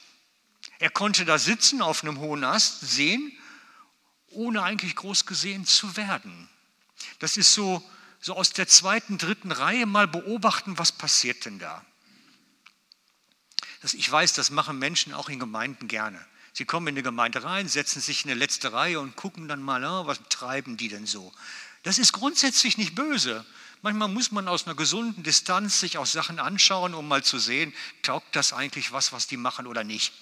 Er 0.78 0.90
konnte 0.90 1.24
da 1.24 1.38
sitzen 1.38 1.80
auf 1.80 2.02
einem 2.02 2.18
hohen 2.18 2.44
Ast, 2.44 2.80
sehen, 2.80 3.32
ohne 4.28 4.62
eigentlich 4.62 4.96
groß 4.96 5.26
gesehen 5.26 5.64
zu 5.64 5.96
werden. 5.96 6.48
Das 7.20 7.36
ist 7.36 7.54
so, 7.54 7.88
so 8.20 8.36
aus 8.36 8.50
der 8.50 8.68
zweiten, 8.68 9.16
dritten 9.16 9.52
Reihe 9.52 9.86
mal 9.86 10.08
beobachten, 10.08 10.78
was 10.78 10.92
passiert 10.92 11.44
denn 11.44 11.58
da. 11.58 11.84
Das, 13.86 13.94
ich 13.94 14.10
weiß, 14.10 14.32
das 14.32 14.50
machen 14.50 14.80
Menschen 14.80 15.14
auch 15.14 15.28
in 15.28 15.38
Gemeinden 15.38 15.86
gerne. 15.86 16.18
Sie 16.52 16.64
kommen 16.64 16.88
in 16.88 16.94
eine 16.94 17.04
Gemeinde 17.04 17.44
rein, 17.44 17.68
setzen 17.68 18.00
sich 18.00 18.24
in 18.24 18.30
eine 18.32 18.40
letzte 18.40 18.72
Reihe 18.72 18.98
und 18.98 19.14
gucken 19.14 19.46
dann 19.46 19.62
mal, 19.62 19.84
ah, 19.84 20.08
was 20.08 20.18
treiben 20.28 20.76
die 20.76 20.88
denn 20.88 21.06
so. 21.06 21.32
Das 21.84 21.98
ist 21.98 22.12
grundsätzlich 22.12 22.78
nicht 22.78 22.96
böse. 22.96 23.46
Manchmal 23.82 24.08
muss 24.08 24.32
man 24.32 24.48
aus 24.48 24.66
einer 24.66 24.74
gesunden 24.74 25.22
Distanz 25.22 25.78
sich 25.78 25.98
auch 25.98 26.06
Sachen 26.06 26.40
anschauen, 26.40 26.94
um 26.94 27.06
mal 27.06 27.22
zu 27.22 27.38
sehen, 27.38 27.72
taugt 28.02 28.34
das 28.34 28.52
eigentlich 28.52 28.90
was, 28.90 29.12
was 29.12 29.28
die 29.28 29.36
machen 29.36 29.68
oder 29.68 29.84
nicht. 29.84 30.12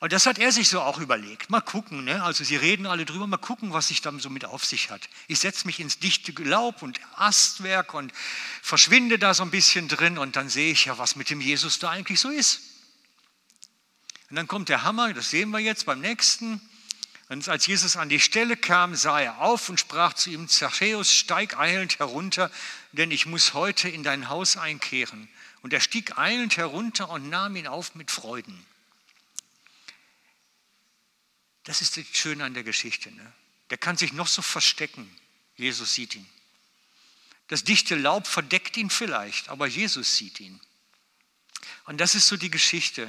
Und 0.00 0.12
das 0.12 0.26
hat 0.26 0.38
er 0.38 0.52
sich 0.52 0.68
so 0.68 0.80
auch 0.80 1.00
überlegt. 1.00 1.50
Mal 1.50 1.60
gucken, 1.60 2.04
ne? 2.04 2.22
also 2.22 2.44
sie 2.44 2.54
reden 2.54 2.86
alle 2.86 3.04
drüber, 3.04 3.26
mal 3.26 3.36
gucken, 3.36 3.72
was 3.72 3.88
sich 3.88 4.00
dann 4.00 4.20
so 4.20 4.30
mit 4.30 4.44
auf 4.44 4.64
sich 4.64 4.90
hat. 4.90 5.08
Ich 5.26 5.40
setze 5.40 5.66
mich 5.66 5.80
ins 5.80 5.98
dichte 5.98 6.30
Laub 6.42 6.82
und 6.82 7.00
Astwerk 7.16 7.94
und 7.94 8.12
verschwinde 8.62 9.18
da 9.18 9.34
so 9.34 9.42
ein 9.42 9.50
bisschen 9.50 9.88
drin 9.88 10.16
und 10.16 10.36
dann 10.36 10.48
sehe 10.48 10.70
ich 10.70 10.84
ja, 10.84 10.98
was 10.98 11.16
mit 11.16 11.30
dem 11.30 11.40
Jesus 11.40 11.80
da 11.80 11.90
eigentlich 11.90 12.20
so 12.20 12.28
ist. 12.28 12.60
Und 14.30 14.36
dann 14.36 14.46
kommt 14.46 14.68
der 14.68 14.84
Hammer, 14.84 15.12
das 15.14 15.30
sehen 15.30 15.50
wir 15.50 15.58
jetzt 15.58 15.84
beim 15.84 16.00
nächsten. 16.00 16.60
Und 17.28 17.48
als 17.48 17.66
Jesus 17.66 17.96
an 17.96 18.08
die 18.08 18.20
Stelle 18.20 18.56
kam, 18.56 18.94
sah 18.94 19.20
er 19.20 19.40
auf 19.40 19.68
und 19.68 19.80
sprach 19.80 20.14
zu 20.14 20.30
ihm, 20.30 20.48
Zachäus, 20.48 21.12
steig 21.12 21.58
eilend 21.58 21.98
herunter, 21.98 22.50
denn 22.92 23.10
ich 23.10 23.26
muss 23.26 23.52
heute 23.52 23.88
in 23.88 24.04
dein 24.04 24.28
Haus 24.28 24.56
einkehren. 24.56 25.28
Und 25.62 25.72
er 25.72 25.80
stieg 25.80 26.16
eilend 26.18 26.56
herunter 26.56 27.10
und 27.10 27.28
nahm 27.28 27.56
ihn 27.56 27.66
auf 27.66 27.96
mit 27.96 28.12
Freuden. 28.12 28.64
Das 31.68 31.82
ist 31.82 31.98
das 31.98 32.06
Schöne 32.14 32.44
an 32.44 32.54
der 32.54 32.64
Geschichte. 32.64 33.10
Ne? 33.12 33.32
Der 33.68 33.76
kann 33.76 33.98
sich 33.98 34.14
noch 34.14 34.26
so 34.26 34.40
verstecken. 34.40 35.14
Jesus 35.54 35.92
sieht 35.92 36.14
ihn. 36.14 36.26
Das 37.48 37.62
dichte 37.62 37.94
Laub 37.94 38.26
verdeckt 38.26 38.78
ihn 38.78 38.88
vielleicht, 38.88 39.50
aber 39.50 39.66
Jesus 39.66 40.16
sieht 40.16 40.40
ihn. 40.40 40.58
Und 41.84 41.98
das 41.98 42.14
ist 42.14 42.26
so 42.26 42.38
die 42.38 42.50
Geschichte. 42.50 43.06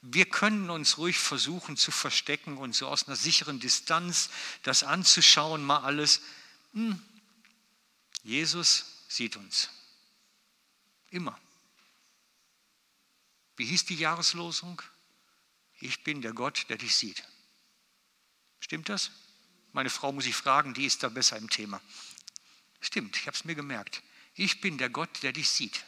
Wir 0.00 0.24
können 0.24 0.70
uns 0.70 0.96
ruhig 0.96 1.18
versuchen 1.18 1.76
zu 1.76 1.90
verstecken 1.90 2.56
und 2.56 2.74
so 2.74 2.88
aus 2.88 3.06
einer 3.06 3.16
sicheren 3.16 3.60
Distanz 3.60 4.30
das 4.62 4.82
anzuschauen, 4.82 5.62
mal 5.62 5.80
alles. 5.80 6.22
Hm. 6.72 7.02
Jesus 8.22 8.86
sieht 9.08 9.36
uns. 9.36 9.68
Immer. 11.10 11.38
Wie 13.58 13.66
hieß 13.66 13.84
die 13.84 13.96
Jahreslosung? 13.96 14.80
Ich 15.80 16.02
bin 16.02 16.22
der 16.22 16.32
Gott, 16.32 16.64
der 16.70 16.78
dich 16.78 16.96
sieht. 16.96 17.22
Stimmt 18.60 18.88
das? 18.88 19.10
Meine 19.72 19.90
Frau 19.90 20.12
muss 20.12 20.26
ich 20.26 20.36
fragen, 20.36 20.74
die 20.74 20.84
ist 20.84 21.02
da 21.02 21.08
besser 21.08 21.36
im 21.36 21.50
Thema. 21.50 21.80
Stimmt, 22.80 23.16
ich 23.16 23.26
habe 23.26 23.36
es 23.36 23.44
mir 23.44 23.54
gemerkt. 23.54 24.02
Ich 24.34 24.60
bin 24.60 24.78
der 24.78 24.90
Gott, 24.90 25.22
der 25.22 25.32
dich 25.32 25.48
sieht. 25.48 25.84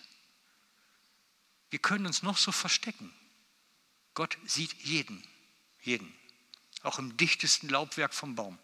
Wir 1.71 1.79
können 1.79 2.07
uns 2.07 2.23
noch 2.23 2.37
so 2.37 2.53
verstecken. 2.53 3.13
Gott 4.15 4.37
sieht 4.45 4.75
jeden, 4.83 5.23
jeden, 5.81 6.13
auch 6.83 6.99
im 6.99 7.17
dichtesten 7.17 7.69
Laubwerk 7.69 8.13
vom 8.13 8.35
Baum. 8.35 8.59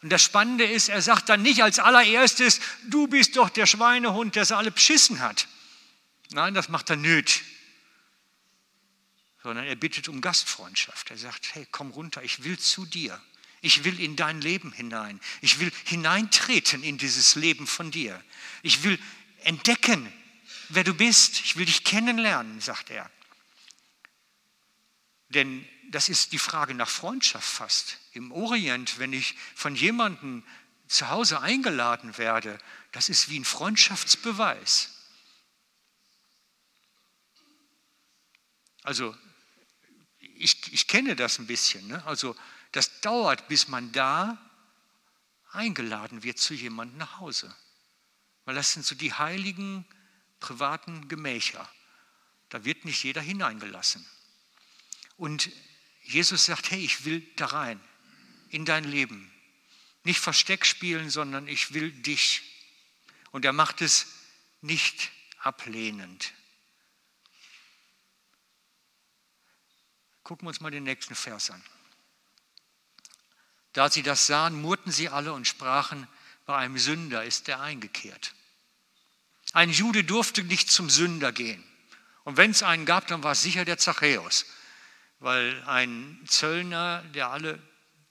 Und 0.00 0.10
das 0.10 0.22
Spannende 0.22 0.64
ist, 0.64 0.88
er 0.88 1.02
sagt 1.02 1.28
dann 1.28 1.42
nicht 1.42 1.62
als 1.62 1.78
allererstes, 1.78 2.60
du 2.88 3.06
bist 3.06 3.36
doch 3.36 3.50
der 3.50 3.66
Schweinehund, 3.66 4.34
der 4.34 4.44
sie 4.44 4.56
alle 4.56 4.70
beschissen 4.70 5.20
hat. 5.20 5.46
Nein, 6.30 6.54
das 6.54 6.68
macht 6.68 6.90
er 6.90 6.96
nöt 6.96 7.42
sondern 9.42 9.66
er 9.66 9.76
bittet 9.76 10.08
um 10.08 10.20
Gastfreundschaft. 10.20 11.10
Er 11.10 11.18
sagt, 11.18 11.54
hey, 11.54 11.66
komm 11.70 11.90
runter, 11.90 12.22
ich 12.22 12.44
will 12.44 12.58
zu 12.58 12.86
dir. 12.86 13.20
Ich 13.60 13.84
will 13.84 14.00
in 14.00 14.16
dein 14.16 14.40
Leben 14.40 14.72
hinein. 14.72 15.20
Ich 15.40 15.60
will 15.60 15.70
hineintreten 15.84 16.82
in 16.82 16.98
dieses 16.98 17.36
Leben 17.36 17.66
von 17.66 17.90
dir. 17.90 18.22
Ich 18.62 18.82
will 18.82 18.98
entdecken, 19.44 20.12
wer 20.68 20.84
du 20.84 20.94
bist. 20.94 21.40
Ich 21.40 21.56
will 21.56 21.66
dich 21.66 21.84
kennenlernen, 21.84 22.60
sagt 22.60 22.90
er. 22.90 23.10
Denn 25.28 25.66
das 25.90 26.08
ist 26.08 26.32
die 26.32 26.38
Frage 26.38 26.74
nach 26.74 26.88
Freundschaft 26.88 27.48
fast. 27.48 27.98
Im 28.12 28.32
Orient, 28.32 28.98
wenn 28.98 29.12
ich 29.12 29.36
von 29.54 29.76
jemandem 29.76 30.44
zu 30.88 31.08
Hause 31.08 31.40
eingeladen 31.40 32.18
werde, 32.18 32.58
das 32.92 33.08
ist 33.08 33.30
wie 33.30 33.38
ein 33.38 33.44
Freundschaftsbeweis. 33.44 34.90
Also 38.82 39.16
ich, 40.42 40.72
ich 40.72 40.86
kenne 40.88 41.14
das 41.14 41.38
ein 41.38 41.46
bisschen. 41.46 41.86
Ne? 41.86 42.04
Also 42.04 42.36
das 42.72 43.00
dauert, 43.00 43.48
bis 43.48 43.68
man 43.68 43.92
da 43.92 44.38
eingeladen 45.52 46.22
wird 46.22 46.38
zu 46.38 46.54
jemandem 46.54 46.98
nach 46.98 47.20
Hause. 47.20 47.54
Weil 48.44 48.54
das 48.54 48.72
sind 48.72 48.84
so 48.84 48.94
die 48.94 49.12
heiligen 49.12 49.86
privaten 50.40 51.08
Gemächer. 51.08 51.68
Da 52.48 52.64
wird 52.64 52.84
nicht 52.84 53.04
jeder 53.04 53.20
hineingelassen. 53.20 54.04
Und 55.16 55.50
Jesus 56.02 56.46
sagt, 56.46 56.70
hey, 56.72 56.84
ich 56.84 57.04
will 57.04 57.20
da 57.36 57.46
rein, 57.46 57.80
in 58.48 58.64
dein 58.64 58.84
Leben. 58.84 59.30
Nicht 60.02 60.18
Versteck 60.18 60.66
spielen, 60.66 61.10
sondern 61.10 61.46
ich 61.46 61.72
will 61.72 61.92
dich. 61.92 62.42
Und 63.30 63.44
er 63.44 63.52
macht 63.52 63.80
es 63.80 64.08
nicht 64.60 65.12
ablehnend. 65.38 66.32
Gucken 70.32 70.46
wir 70.46 70.48
uns 70.48 70.62
mal 70.62 70.70
den 70.70 70.84
nächsten 70.84 71.14
Vers 71.14 71.50
an. 71.50 71.62
Da 73.74 73.90
sie 73.90 74.02
das 74.02 74.26
sahen, 74.26 74.62
murrten 74.62 74.90
sie 74.90 75.10
alle 75.10 75.34
und 75.34 75.46
sprachen, 75.46 76.08
bei 76.46 76.56
einem 76.56 76.78
Sünder 76.78 77.22
ist 77.22 77.50
er 77.50 77.60
eingekehrt. 77.60 78.32
Ein 79.52 79.68
Jude 79.68 80.04
durfte 80.04 80.42
nicht 80.42 80.70
zum 80.70 80.88
Sünder 80.88 81.32
gehen. 81.32 81.62
Und 82.24 82.38
wenn 82.38 82.52
es 82.52 82.62
einen 82.62 82.86
gab, 82.86 83.06
dann 83.08 83.22
war 83.22 83.32
es 83.32 83.42
sicher 83.42 83.66
der 83.66 83.76
Zachäus, 83.76 84.46
weil 85.18 85.62
ein 85.64 86.18
Zöllner, 86.26 87.02
der 87.12 87.28
alle 87.28 87.62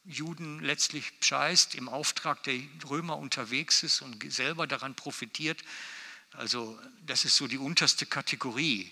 Juden 0.06 0.60
letztlich 0.60 1.12
scheißt, 1.22 1.74
im 1.74 1.90
Auftrag 1.90 2.44
der 2.44 2.62
Römer 2.88 3.18
unterwegs 3.18 3.82
ist 3.82 4.04
und 4.04 4.32
selber 4.32 4.68
daran 4.68 4.94
profitiert. 4.94 5.64
Also 6.34 6.80
das 7.04 7.26
ist 7.26 7.36
so 7.36 7.48
die 7.48 7.58
unterste 7.58 8.06
Kategorie. 8.06 8.92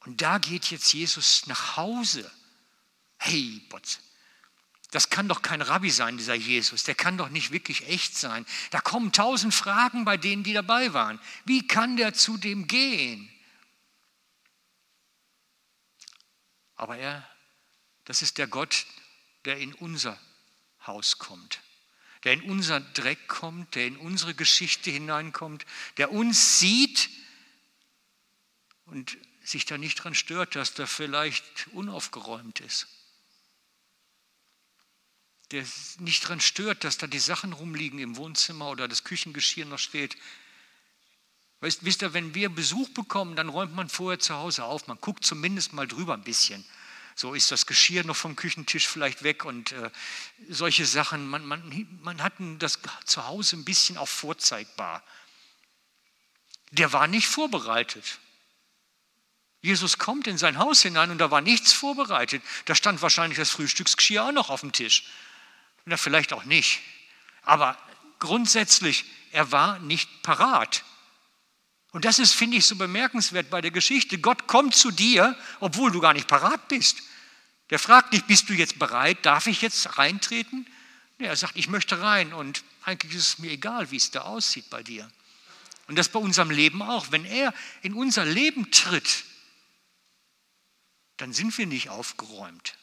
Und 0.00 0.22
da 0.22 0.38
geht 0.38 0.70
jetzt 0.70 0.92
Jesus 0.92 1.46
nach 1.46 1.76
Hause. 1.76 2.30
Hey, 3.18 3.60
Botz, 3.68 4.00
das 4.90 5.10
kann 5.10 5.28
doch 5.28 5.42
kein 5.42 5.62
Rabbi 5.62 5.90
sein, 5.90 6.16
dieser 6.16 6.34
Jesus. 6.34 6.84
Der 6.84 6.94
kann 6.94 7.16
doch 7.16 7.28
nicht 7.28 7.52
wirklich 7.52 7.86
echt 7.86 8.16
sein. 8.16 8.44
Da 8.70 8.80
kommen 8.80 9.12
tausend 9.12 9.54
Fragen 9.54 10.04
bei 10.04 10.16
denen, 10.16 10.42
die 10.42 10.52
dabei 10.52 10.92
waren. 10.92 11.20
Wie 11.44 11.66
kann 11.66 11.96
der 11.96 12.14
zu 12.14 12.38
dem 12.38 12.66
gehen? 12.66 13.30
Aber 16.74 16.96
er, 16.96 17.28
das 18.04 18.22
ist 18.22 18.38
der 18.38 18.48
Gott, 18.48 18.86
der 19.44 19.58
in 19.58 19.74
unser 19.74 20.18
Haus 20.86 21.18
kommt, 21.18 21.60
der 22.24 22.32
in 22.32 22.42
unser 22.42 22.80
Dreck 22.80 23.28
kommt, 23.28 23.74
der 23.74 23.86
in 23.86 23.96
unsere 23.96 24.34
Geschichte 24.34 24.90
hineinkommt, 24.90 25.66
der 25.98 26.10
uns 26.10 26.58
sieht 26.58 27.10
und 28.86 29.16
sich 29.50 29.64
da 29.64 29.76
nicht 29.78 29.96
dran 29.96 30.14
stört, 30.14 30.54
dass 30.54 30.74
da 30.74 30.86
vielleicht 30.86 31.66
unaufgeräumt 31.72 32.60
ist. 32.60 32.86
Der 35.50 35.64
nicht 35.98 36.20
dran 36.28 36.40
stört, 36.40 36.84
dass 36.84 36.98
da 36.98 37.08
die 37.08 37.18
Sachen 37.18 37.52
rumliegen 37.52 37.98
im 37.98 38.16
Wohnzimmer 38.16 38.70
oder 38.70 38.86
das 38.86 39.02
Küchengeschirr 39.02 39.66
noch 39.66 39.80
steht. 39.80 40.16
Weißt, 41.60 41.84
wisst 41.84 42.02
ihr, 42.02 42.14
wenn 42.14 42.34
wir 42.34 42.48
Besuch 42.48 42.88
bekommen, 42.90 43.34
dann 43.34 43.48
räumt 43.48 43.74
man 43.74 43.88
vorher 43.88 44.20
zu 44.20 44.34
Hause 44.34 44.64
auf. 44.64 44.86
Man 44.86 45.00
guckt 45.00 45.24
zumindest 45.24 45.72
mal 45.72 45.88
drüber 45.88 46.14
ein 46.14 46.22
bisschen. 46.22 46.64
So 47.16 47.34
ist 47.34 47.50
das 47.50 47.66
Geschirr 47.66 48.04
noch 48.04 48.16
vom 48.16 48.36
Küchentisch 48.36 48.86
vielleicht 48.86 49.24
weg 49.24 49.44
und 49.44 49.72
äh, 49.72 49.90
solche 50.48 50.86
Sachen. 50.86 51.28
Man, 51.28 51.44
man, 51.44 51.98
man 52.00 52.22
hat 52.22 52.34
das 52.60 52.78
zu 53.04 53.26
Hause 53.26 53.56
ein 53.56 53.64
bisschen 53.64 53.98
auch 53.98 54.08
vorzeigbar. 54.08 55.02
Der 56.70 56.92
war 56.92 57.08
nicht 57.08 57.26
vorbereitet. 57.26 58.20
Jesus 59.62 59.98
kommt 59.98 60.26
in 60.26 60.38
sein 60.38 60.58
Haus 60.58 60.82
hinein 60.82 61.10
und 61.10 61.18
da 61.18 61.30
war 61.30 61.42
nichts 61.42 61.72
vorbereitet. 61.72 62.42
Da 62.64 62.74
stand 62.74 63.02
wahrscheinlich 63.02 63.38
das 63.38 63.50
Frühstücksgeschirr 63.50 64.24
auch 64.24 64.32
noch 64.32 64.50
auf 64.50 64.60
dem 64.60 64.72
Tisch. 64.72 65.04
Na, 65.84 65.96
vielleicht 65.96 66.32
auch 66.32 66.44
nicht. 66.44 66.80
Aber 67.42 67.76
grundsätzlich 68.18 69.04
er 69.32 69.52
war 69.52 69.78
nicht 69.78 70.22
parat. 70.22 70.84
Und 71.92 72.04
das 72.04 72.18
ist, 72.18 72.34
finde 72.34 72.56
ich, 72.56 72.66
so 72.66 72.76
bemerkenswert 72.76 73.50
bei 73.50 73.60
der 73.60 73.70
Geschichte. 73.70 74.18
Gott 74.18 74.46
kommt 74.46 74.74
zu 74.74 74.90
dir, 74.90 75.36
obwohl 75.58 75.90
du 75.90 76.00
gar 76.00 76.12
nicht 76.12 76.28
parat 76.28 76.68
bist. 76.68 77.02
Der 77.70 77.78
fragt 77.78 78.12
nicht, 78.12 78.26
bist 78.26 78.48
du 78.48 78.54
jetzt 78.54 78.78
bereit? 78.78 79.18
Darf 79.22 79.46
ich 79.46 79.62
jetzt 79.62 79.98
reintreten? 79.98 80.66
Nee, 81.18 81.26
er 81.26 81.36
sagt, 81.36 81.56
ich 81.56 81.68
möchte 81.68 82.00
rein 82.00 82.32
und 82.32 82.64
eigentlich 82.84 83.14
ist 83.14 83.28
es 83.28 83.38
mir 83.38 83.50
egal, 83.50 83.90
wie 83.90 83.96
es 83.96 84.10
da 84.10 84.22
aussieht 84.22 84.70
bei 84.70 84.82
dir. 84.82 85.10
Und 85.86 85.96
das 85.96 86.08
bei 86.08 86.20
unserem 86.20 86.50
Leben 86.50 86.82
auch. 86.82 87.10
Wenn 87.10 87.24
er 87.24 87.52
in 87.82 87.94
unser 87.94 88.24
Leben 88.24 88.70
tritt, 88.70 89.24
dann 91.20 91.34
sind 91.34 91.58
wir 91.58 91.66
nicht 91.66 91.90
aufgeräumt. 91.90 92.78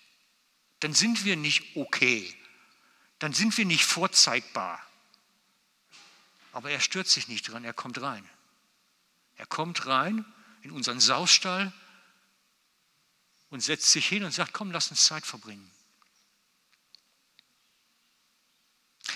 Dann 0.80 0.94
sind 0.94 1.26
wir 1.26 1.36
nicht 1.36 1.76
okay. 1.76 2.36
Dann 3.18 3.34
sind 3.34 3.58
wir 3.58 3.66
nicht 3.66 3.84
vorzeigbar. 3.84 4.80
Aber 6.52 6.70
er 6.70 6.80
stört 6.80 7.08
sich 7.08 7.28
nicht 7.28 7.50
dran, 7.50 7.64
er 7.64 7.74
kommt 7.74 8.00
rein. 8.00 8.28
Er 9.38 9.48
kommt 9.48 9.88
rein 9.88 10.24
in 10.62 10.70
unseren 10.70 11.00
Saustall 11.00 11.74
und 13.50 13.62
setzt 13.62 13.92
sich 13.92 14.08
hin 14.08 14.24
und 14.24 14.32
sagt, 14.32 14.54
komm, 14.54 14.72
lass 14.72 14.92
uns 14.92 15.06
Zeit 15.06 15.26
verbringen. 15.26 15.72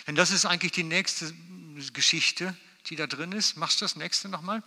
Denn 0.07 0.15
das 0.15 0.31
ist 0.31 0.45
eigentlich 0.45 0.71
die 0.71 0.83
nächste 0.83 1.31
Geschichte, 1.93 2.57
die 2.87 2.95
da 2.95 3.05
drin 3.05 3.33
ist. 3.33 3.55
Machst 3.55 3.81
du 3.81 3.85
das 3.85 3.95
nächste 3.95 4.29
nochmal? 4.29 4.63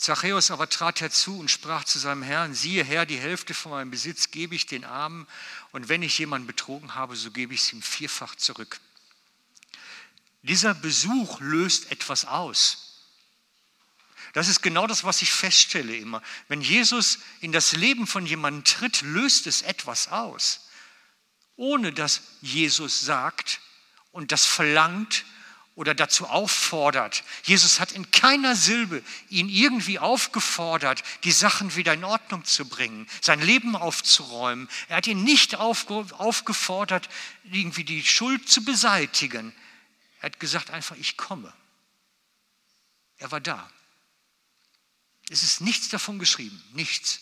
Zachäus 0.00 0.50
aber 0.50 0.66
trat 0.70 1.02
herzu 1.02 1.38
und 1.38 1.50
sprach 1.50 1.84
zu 1.84 1.98
seinem 1.98 2.22
Herrn, 2.22 2.54
siehe 2.54 2.82
Herr, 2.82 3.04
die 3.04 3.18
Hälfte 3.18 3.52
von 3.52 3.72
meinem 3.72 3.90
Besitz 3.90 4.30
gebe 4.30 4.54
ich 4.54 4.64
den 4.64 4.86
Armen 4.86 5.26
und 5.72 5.90
wenn 5.90 6.02
ich 6.02 6.18
jemanden 6.18 6.46
betrogen 6.46 6.94
habe, 6.94 7.16
so 7.16 7.30
gebe 7.30 7.52
ich 7.52 7.60
es 7.60 7.72
ihm 7.74 7.82
vierfach 7.82 8.34
zurück. 8.34 8.80
Dieser 10.40 10.72
Besuch 10.72 11.40
löst 11.40 11.92
etwas 11.92 12.24
aus. 12.24 13.02
Das 14.32 14.48
ist 14.48 14.62
genau 14.62 14.86
das, 14.86 15.04
was 15.04 15.20
ich 15.20 15.34
feststelle 15.34 15.94
immer. 15.94 16.22
Wenn 16.48 16.62
Jesus 16.62 17.18
in 17.42 17.52
das 17.52 17.72
Leben 17.72 18.06
von 18.06 18.24
jemandem 18.24 18.64
tritt, 18.64 19.02
löst 19.02 19.46
es 19.46 19.60
etwas 19.60 20.08
aus. 20.08 20.70
Ohne 21.56 21.92
dass 21.92 22.22
Jesus 22.40 23.00
sagt 23.00 23.60
und 24.12 24.32
das 24.32 24.46
verlangt 24.46 25.26
oder 25.80 25.94
dazu 25.94 26.26
auffordert. 26.26 27.24
Jesus 27.44 27.80
hat 27.80 27.92
in 27.92 28.10
keiner 28.10 28.54
Silbe 28.54 29.02
ihn 29.30 29.48
irgendwie 29.48 29.98
aufgefordert, 29.98 31.02
die 31.24 31.32
Sachen 31.32 31.74
wieder 31.74 31.94
in 31.94 32.04
Ordnung 32.04 32.44
zu 32.44 32.68
bringen, 32.68 33.08
sein 33.22 33.40
Leben 33.40 33.74
aufzuräumen. 33.74 34.68
Er 34.88 34.98
hat 34.98 35.06
ihn 35.06 35.24
nicht 35.24 35.54
aufgefordert, 35.54 37.08
irgendwie 37.44 37.84
die 37.84 38.04
Schuld 38.04 38.46
zu 38.46 38.62
beseitigen. 38.62 39.54
Er 40.18 40.24
hat 40.24 40.38
gesagt 40.38 40.70
einfach, 40.70 40.96
ich 40.96 41.16
komme. 41.16 41.50
Er 43.16 43.32
war 43.32 43.40
da. 43.40 43.70
Es 45.30 45.42
ist 45.42 45.62
nichts 45.62 45.88
davon 45.88 46.18
geschrieben, 46.18 46.62
nichts. 46.74 47.20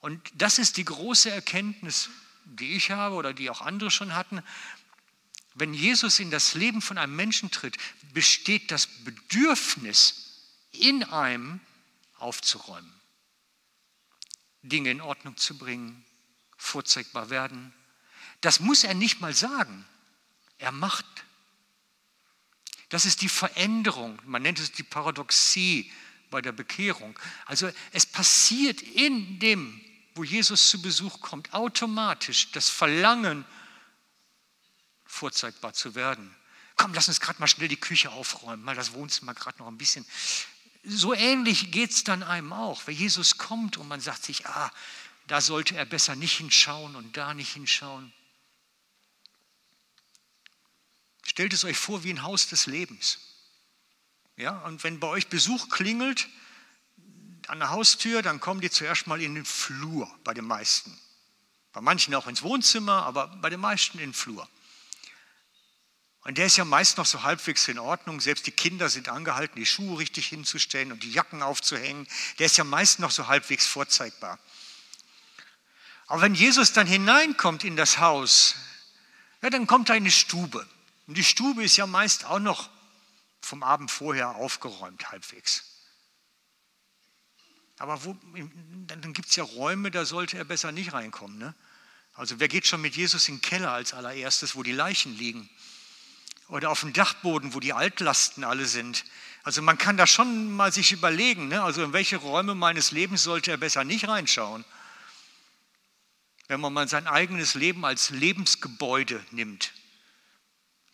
Und 0.00 0.30
das 0.34 0.58
ist 0.58 0.76
die 0.76 0.84
große 0.84 1.30
Erkenntnis, 1.30 2.10
die 2.44 2.76
ich 2.76 2.90
habe 2.90 3.14
oder 3.14 3.32
die 3.32 3.48
auch 3.48 3.62
andere 3.62 3.90
schon 3.90 4.14
hatten. 4.14 4.42
Wenn 5.58 5.74
Jesus 5.74 6.20
in 6.20 6.30
das 6.30 6.54
Leben 6.54 6.80
von 6.80 6.98
einem 6.98 7.16
Menschen 7.16 7.50
tritt, 7.50 7.76
besteht 8.12 8.70
das 8.70 8.86
Bedürfnis 8.86 10.44
in 10.70 11.02
einem 11.02 11.60
aufzuräumen, 12.18 12.92
Dinge 14.62 14.90
in 14.90 15.00
Ordnung 15.00 15.36
zu 15.36 15.58
bringen, 15.58 16.04
vorzeigbar 16.56 17.30
werden. 17.30 17.72
Das 18.40 18.60
muss 18.60 18.84
er 18.84 18.94
nicht 18.94 19.20
mal 19.20 19.34
sagen. 19.34 19.84
Er 20.58 20.70
macht. 20.70 21.06
Das 22.88 23.04
ist 23.04 23.22
die 23.22 23.28
Veränderung. 23.28 24.20
Man 24.24 24.42
nennt 24.42 24.60
es 24.60 24.70
die 24.70 24.84
Paradoxie 24.84 25.90
bei 26.30 26.40
der 26.40 26.52
Bekehrung. 26.52 27.18
Also 27.46 27.70
es 27.92 28.06
passiert 28.06 28.80
in 28.80 29.40
dem, 29.40 29.80
wo 30.14 30.22
Jesus 30.22 30.70
zu 30.70 30.80
Besuch 30.80 31.20
kommt, 31.20 31.52
automatisch 31.52 32.52
das 32.52 32.68
Verlangen, 32.68 33.44
vorzeigbar 35.08 35.72
zu 35.72 35.96
werden. 35.96 36.32
Komm, 36.76 36.94
lass 36.94 37.08
uns 37.08 37.18
gerade 37.18 37.40
mal 37.40 37.48
schnell 37.48 37.66
die 37.66 37.80
Küche 37.80 38.10
aufräumen, 38.10 38.62
mal 38.62 38.76
das 38.76 38.92
Wohnzimmer 38.92 39.34
gerade 39.34 39.58
noch 39.58 39.66
ein 39.66 39.78
bisschen. 39.78 40.06
So 40.84 41.12
ähnlich 41.12 41.72
geht 41.72 41.90
es 41.90 42.04
dann 42.04 42.22
einem 42.22 42.52
auch, 42.52 42.86
wenn 42.86 42.94
Jesus 42.94 43.36
kommt 43.36 43.76
und 43.78 43.88
man 43.88 44.00
sagt 44.00 44.24
sich, 44.24 44.46
ah, 44.46 44.70
da 45.26 45.40
sollte 45.40 45.76
er 45.76 45.84
besser 45.84 46.14
nicht 46.14 46.36
hinschauen 46.36 46.94
und 46.94 47.16
da 47.16 47.34
nicht 47.34 47.52
hinschauen. 47.52 48.12
Stellt 51.24 51.52
es 51.52 51.64
euch 51.64 51.76
vor 51.76 52.04
wie 52.04 52.10
ein 52.10 52.22
Haus 52.22 52.46
des 52.48 52.66
Lebens. 52.66 53.18
Ja, 54.36 54.58
und 54.60 54.84
wenn 54.84 55.00
bei 55.00 55.08
euch 55.08 55.26
Besuch 55.26 55.68
klingelt 55.68 56.28
an 57.48 57.58
der 57.58 57.70
Haustür, 57.70 58.22
dann 58.22 58.40
kommen 58.40 58.60
die 58.60 58.70
zuerst 58.70 59.06
mal 59.06 59.20
in 59.20 59.34
den 59.34 59.44
Flur, 59.44 60.08
bei 60.22 60.32
den 60.32 60.44
meisten. 60.44 60.96
Bei 61.72 61.80
manchen 61.80 62.14
auch 62.14 62.28
ins 62.28 62.42
Wohnzimmer, 62.42 63.02
aber 63.04 63.26
bei 63.26 63.50
den 63.50 63.60
meisten 63.60 63.98
in 63.98 64.10
den 64.10 64.14
Flur. 64.14 64.48
Und 66.22 66.36
der 66.36 66.46
ist 66.46 66.56
ja 66.56 66.64
meist 66.64 66.98
noch 66.98 67.06
so 67.06 67.22
halbwegs 67.22 67.68
in 67.68 67.78
Ordnung. 67.78 68.20
Selbst 68.20 68.46
die 68.46 68.52
Kinder 68.52 68.88
sind 68.88 69.08
angehalten, 69.08 69.56
die 69.56 69.66
Schuhe 69.66 69.98
richtig 69.98 70.26
hinzustellen 70.26 70.92
und 70.92 71.02
die 71.02 71.12
Jacken 71.12 71.42
aufzuhängen. 71.42 72.06
Der 72.38 72.46
ist 72.46 72.56
ja 72.56 72.64
meist 72.64 72.98
noch 72.98 73.10
so 73.10 73.28
halbwegs 73.28 73.66
vorzeigbar. 73.66 74.38
Aber 76.06 76.22
wenn 76.22 76.34
Jesus 76.34 76.72
dann 76.72 76.86
hineinkommt 76.86 77.64
in 77.64 77.76
das 77.76 77.98
Haus, 77.98 78.56
ja, 79.42 79.50
dann 79.50 79.66
kommt 79.66 79.88
er 79.88 79.96
in 79.96 80.04
die 80.04 80.10
Stube. 80.10 80.66
Und 81.06 81.16
die 81.16 81.24
Stube 81.24 81.62
ist 81.62 81.76
ja 81.76 81.86
meist 81.86 82.24
auch 82.24 82.40
noch 82.40 82.68
vom 83.40 83.62
Abend 83.62 83.90
vorher 83.90 84.36
aufgeräumt 84.36 85.10
halbwegs. 85.10 85.64
Aber 87.78 88.04
wo, 88.04 88.16
dann 88.86 89.12
gibt 89.12 89.28
es 89.28 89.36
ja 89.36 89.44
Räume, 89.44 89.90
da 89.90 90.04
sollte 90.04 90.36
er 90.36 90.44
besser 90.44 90.72
nicht 90.72 90.92
reinkommen. 90.92 91.38
Ne? 91.38 91.54
Also 92.14 92.40
wer 92.40 92.48
geht 92.48 92.66
schon 92.66 92.80
mit 92.80 92.96
Jesus 92.96 93.28
in 93.28 93.36
den 93.36 93.40
Keller 93.40 93.70
als 93.70 93.94
allererstes, 93.94 94.56
wo 94.56 94.62
die 94.62 94.72
Leichen 94.72 95.16
liegen? 95.16 95.48
Oder 96.48 96.70
auf 96.70 96.80
dem 96.80 96.92
Dachboden, 96.92 97.54
wo 97.54 97.60
die 97.60 97.74
Altlasten 97.74 98.42
alle 98.42 98.66
sind? 98.66 99.04
Also 99.42 99.62
man 99.62 99.78
kann 99.78 99.96
da 99.96 100.06
schon 100.06 100.50
mal 100.50 100.72
sich 100.72 100.92
überlegen, 100.92 101.48
ne? 101.48 101.62
also 101.62 101.82
in 101.82 101.92
welche 101.92 102.16
Räume 102.16 102.54
meines 102.54 102.90
Lebens 102.90 103.22
sollte 103.22 103.50
er 103.50 103.56
besser 103.56 103.84
nicht 103.84 104.08
reinschauen. 104.08 104.64
Wenn 106.48 106.60
man 106.60 106.72
mal 106.72 106.88
sein 106.88 107.06
eigenes 107.06 107.54
Leben 107.54 107.84
als 107.84 108.10
Lebensgebäude 108.10 109.24
nimmt. 109.30 109.72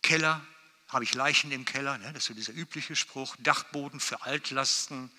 Keller, 0.01 0.45
habe 0.89 1.03
ich 1.03 1.13
Leichen 1.13 1.51
im 1.51 1.65
Keller, 1.65 1.97
ne? 1.97 2.11
das 2.13 2.23
ist 2.23 2.25
so 2.27 2.33
dieser 2.33 2.53
übliche 2.53 2.95
Spruch, 2.95 3.35
Dachboden 3.39 3.99
für 3.99 4.21
Altlasten 4.21 5.11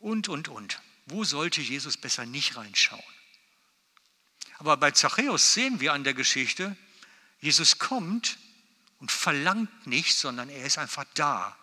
und, 0.00 0.28
und, 0.28 0.48
und. 0.48 0.80
Wo 1.06 1.24
sollte 1.24 1.60
Jesus 1.60 1.96
besser 1.96 2.26
nicht 2.26 2.56
reinschauen? 2.56 3.02
Aber 4.58 4.76
bei 4.76 4.92
Zachäus 4.92 5.52
sehen 5.52 5.80
wir 5.80 5.92
an 5.92 6.04
der 6.04 6.14
Geschichte, 6.14 6.76
Jesus 7.40 7.78
kommt 7.78 8.38
und 9.04 9.12
verlangt 9.12 9.86
nicht, 9.86 10.16
sondern 10.16 10.48
er 10.48 10.64
ist 10.64 10.78
einfach 10.78 11.04
da. 11.12 11.54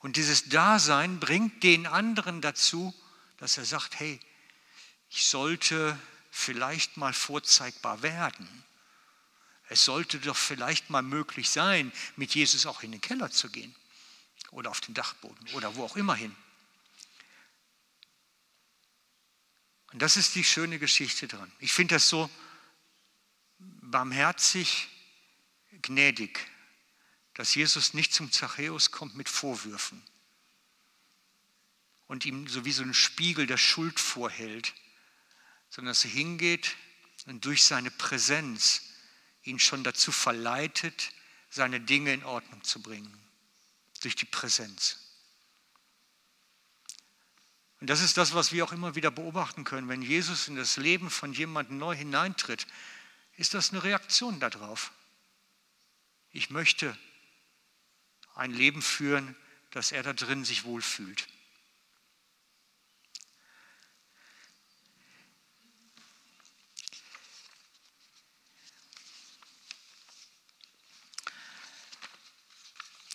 Und 0.00 0.16
dieses 0.16 0.50
Dasein 0.50 1.18
bringt 1.20 1.62
den 1.62 1.86
anderen 1.86 2.42
dazu, 2.42 2.92
dass 3.38 3.56
er 3.56 3.64
sagt, 3.64 3.98
hey, 3.98 4.20
ich 5.08 5.24
sollte 5.24 5.98
vielleicht 6.30 6.98
mal 6.98 7.14
vorzeigbar 7.14 8.02
werden. 8.02 8.46
Es 9.70 9.86
sollte 9.86 10.18
doch 10.18 10.36
vielleicht 10.36 10.90
mal 10.90 11.00
möglich 11.00 11.48
sein, 11.48 11.90
mit 12.16 12.34
Jesus 12.34 12.66
auch 12.66 12.82
in 12.82 12.92
den 12.92 13.00
Keller 13.00 13.30
zu 13.30 13.48
gehen 13.48 13.74
oder 14.50 14.70
auf 14.70 14.82
den 14.82 14.92
Dachboden 14.92 15.48
oder 15.54 15.76
wo 15.76 15.84
auch 15.84 15.96
immer 15.96 16.14
hin. 16.14 16.36
Und 19.94 20.02
das 20.02 20.18
ist 20.18 20.34
die 20.34 20.44
schöne 20.44 20.78
Geschichte 20.78 21.26
dran. 21.26 21.50
Ich 21.58 21.72
finde 21.72 21.94
das 21.94 22.06
so 22.06 22.28
barmherzig, 23.58 24.88
gnädig, 25.80 26.46
dass 27.36 27.54
Jesus 27.54 27.92
nicht 27.92 28.14
zum 28.14 28.32
Zachäus 28.32 28.90
kommt 28.92 29.14
mit 29.14 29.28
Vorwürfen 29.28 30.02
und 32.06 32.24
ihm 32.24 32.48
so 32.48 32.64
wie 32.64 32.72
so 32.72 32.82
ein 32.82 32.94
Spiegel 32.94 33.46
der 33.46 33.58
Schuld 33.58 34.00
vorhält, 34.00 34.72
sondern 35.68 35.90
dass 35.90 36.04
er 36.04 36.10
hingeht 36.10 36.76
und 37.26 37.44
durch 37.44 37.64
seine 37.64 37.90
Präsenz 37.90 38.84
ihn 39.42 39.58
schon 39.58 39.84
dazu 39.84 40.12
verleitet, 40.12 41.12
seine 41.50 41.78
Dinge 41.78 42.14
in 42.14 42.24
Ordnung 42.24 42.64
zu 42.64 42.80
bringen, 42.80 43.22
durch 44.00 44.16
die 44.16 44.24
Präsenz. 44.24 44.98
Und 47.80 47.90
das 47.90 48.00
ist 48.00 48.16
das, 48.16 48.32
was 48.32 48.50
wir 48.50 48.64
auch 48.64 48.72
immer 48.72 48.94
wieder 48.94 49.10
beobachten 49.10 49.64
können. 49.64 49.90
Wenn 49.90 50.00
Jesus 50.00 50.48
in 50.48 50.56
das 50.56 50.78
Leben 50.78 51.10
von 51.10 51.34
jemandem 51.34 51.76
neu 51.76 51.94
hineintritt, 51.94 52.66
ist 53.36 53.52
das 53.52 53.72
eine 53.72 53.82
Reaktion 53.82 54.40
darauf. 54.40 54.90
Ich 56.30 56.48
möchte 56.48 56.96
ein 58.36 58.52
Leben 58.52 58.82
führen, 58.82 59.34
dass 59.70 59.92
er 59.92 60.02
da 60.02 60.12
drin 60.12 60.44
sich 60.44 60.64
wohlfühlt. 60.64 61.26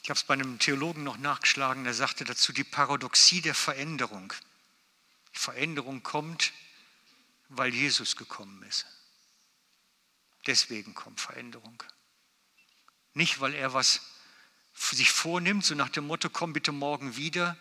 Ich 0.03 0.09
habe 0.09 0.17
es 0.17 0.23
bei 0.23 0.33
einem 0.33 0.59
Theologen 0.59 1.03
noch 1.03 1.17
nachgeschlagen, 1.17 1.83
der 1.83 1.93
sagte 1.93 2.25
dazu 2.25 2.51
die 2.51 2.63
Paradoxie 2.63 3.41
der 3.41 3.55
Veränderung. 3.55 4.33
Die 5.33 5.39
Veränderung 5.39 6.03
kommt, 6.03 6.51
weil 7.49 7.73
Jesus 7.73 8.15
gekommen 8.15 8.63
ist. 8.63 8.87
Deswegen 10.47 10.95
kommt 10.95 11.21
Veränderung. 11.21 11.83
Nicht, 13.13 13.39
weil 13.39 13.53
er 13.53 13.73
was 13.73 14.01
sich 14.89 15.11
vornimmt, 15.11 15.65
so 15.65 15.75
nach 15.75 15.89
dem 15.89 16.07
Motto, 16.07 16.29
komm 16.29 16.53
bitte 16.53 16.71
morgen 16.71 17.15
wieder, 17.15 17.57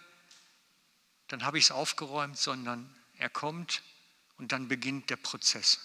dann 1.28 1.44
habe 1.44 1.58
ich 1.58 1.64
es 1.64 1.70
aufgeräumt, 1.70 2.38
sondern 2.38 2.92
er 3.18 3.30
kommt 3.30 3.82
und 4.36 4.52
dann 4.52 4.68
beginnt 4.68 5.10
der 5.10 5.16
Prozess. 5.16 5.80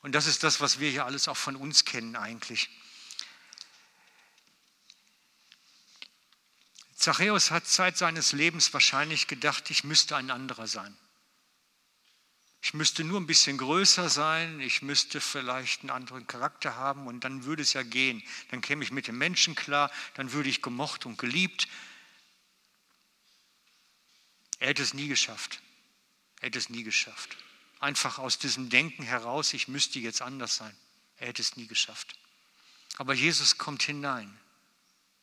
Und 0.00 0.12
das 0.12 0.26
ist 0.26 0.42
das, 0.42 0.60
was 0.60 0.80
wir 0.80 0.90
hier 0.90 1.04
alles 1.04 1.28
auch 1.28 1.36
von 1.36 1.54
uns 1.54 1.84
kennen 1.84 2.16
eigentlich. 2.16 2.68
Zachäus 6.96 7.50
hat 7.50 7.66
Zeit 7.66 7.98
seines 7.98 8.32
Lebens 8.32 8.72
wahrscheinlich 8.72 9.26
gedacht, 9.26 9.70
ich 9.70 9.84
müsste 9.84 10.16
ein 10.16 10.30
anderer 10.30 10.66
sein. 10.66 10.96
Ich 12.64 12.74
müsste 12.74 13.02
nur 13.02 13.20
ein 13.20 13.26
bisschen 13.26 13.58
größer 13.58 14.08
sein, 14.08 14.60
ich 14.60 14.82
müsste 14.82 15.20
vielleicht 15.20 15.80
einen 15.80 15.90
anderen 15.90 16.28
Charakter 16.28 16.76
haben 16.76 17.08
und 17.08 17.24
dann 17.24 17.44
würde 17.44 17.62
es 17.62 17.72
ja 17.72 17.82
gehen. 17.82 18.22
Dann 18.52 18.60
käme 18.60 18.84
ich 18.84 18.92
mit 18.92 19.08
den 19.08 19.18
Menschen 19.18 19.56
klar, 19.56 19.90
dann 20.14 20.32
würde 20.32 20.48
ich 20.48 20.62
gemocht 20.62 21.04
und 21.04 21.18
geliebt. 21.18 21.66
Er 24.60 24.68
hätte 24.68 24.82
es 24.84 24.94
nie 24.94 25.08
geschafft. 25.08 25.60
Er 26.40 26.46
hätte 26.46 26.58
es 26.60 26.70
nie 26.70 26.84
geschafft. 26.84 27.36
Einfach 27.80 28.18
aus 28.18 28.38
diesem 28.38 28.70
Denken 28.70 29.02
heraus, 29.02 29.52
ich 29.54 29.66
müsste 29.66 29.98
jetzt 29.98 30.22
anders 30.22 30.54
sein. 30.54 30.76
Er 31.16 31.26
hätte 31.26 31.42
es 31.42 31.56
nie 31.56 31.66
geschafft. 31.66 32.14
Aber 32.96 33.12
Jesus 33.12 33.58
kommt 33.58 33.82
hinein 33.82 34.38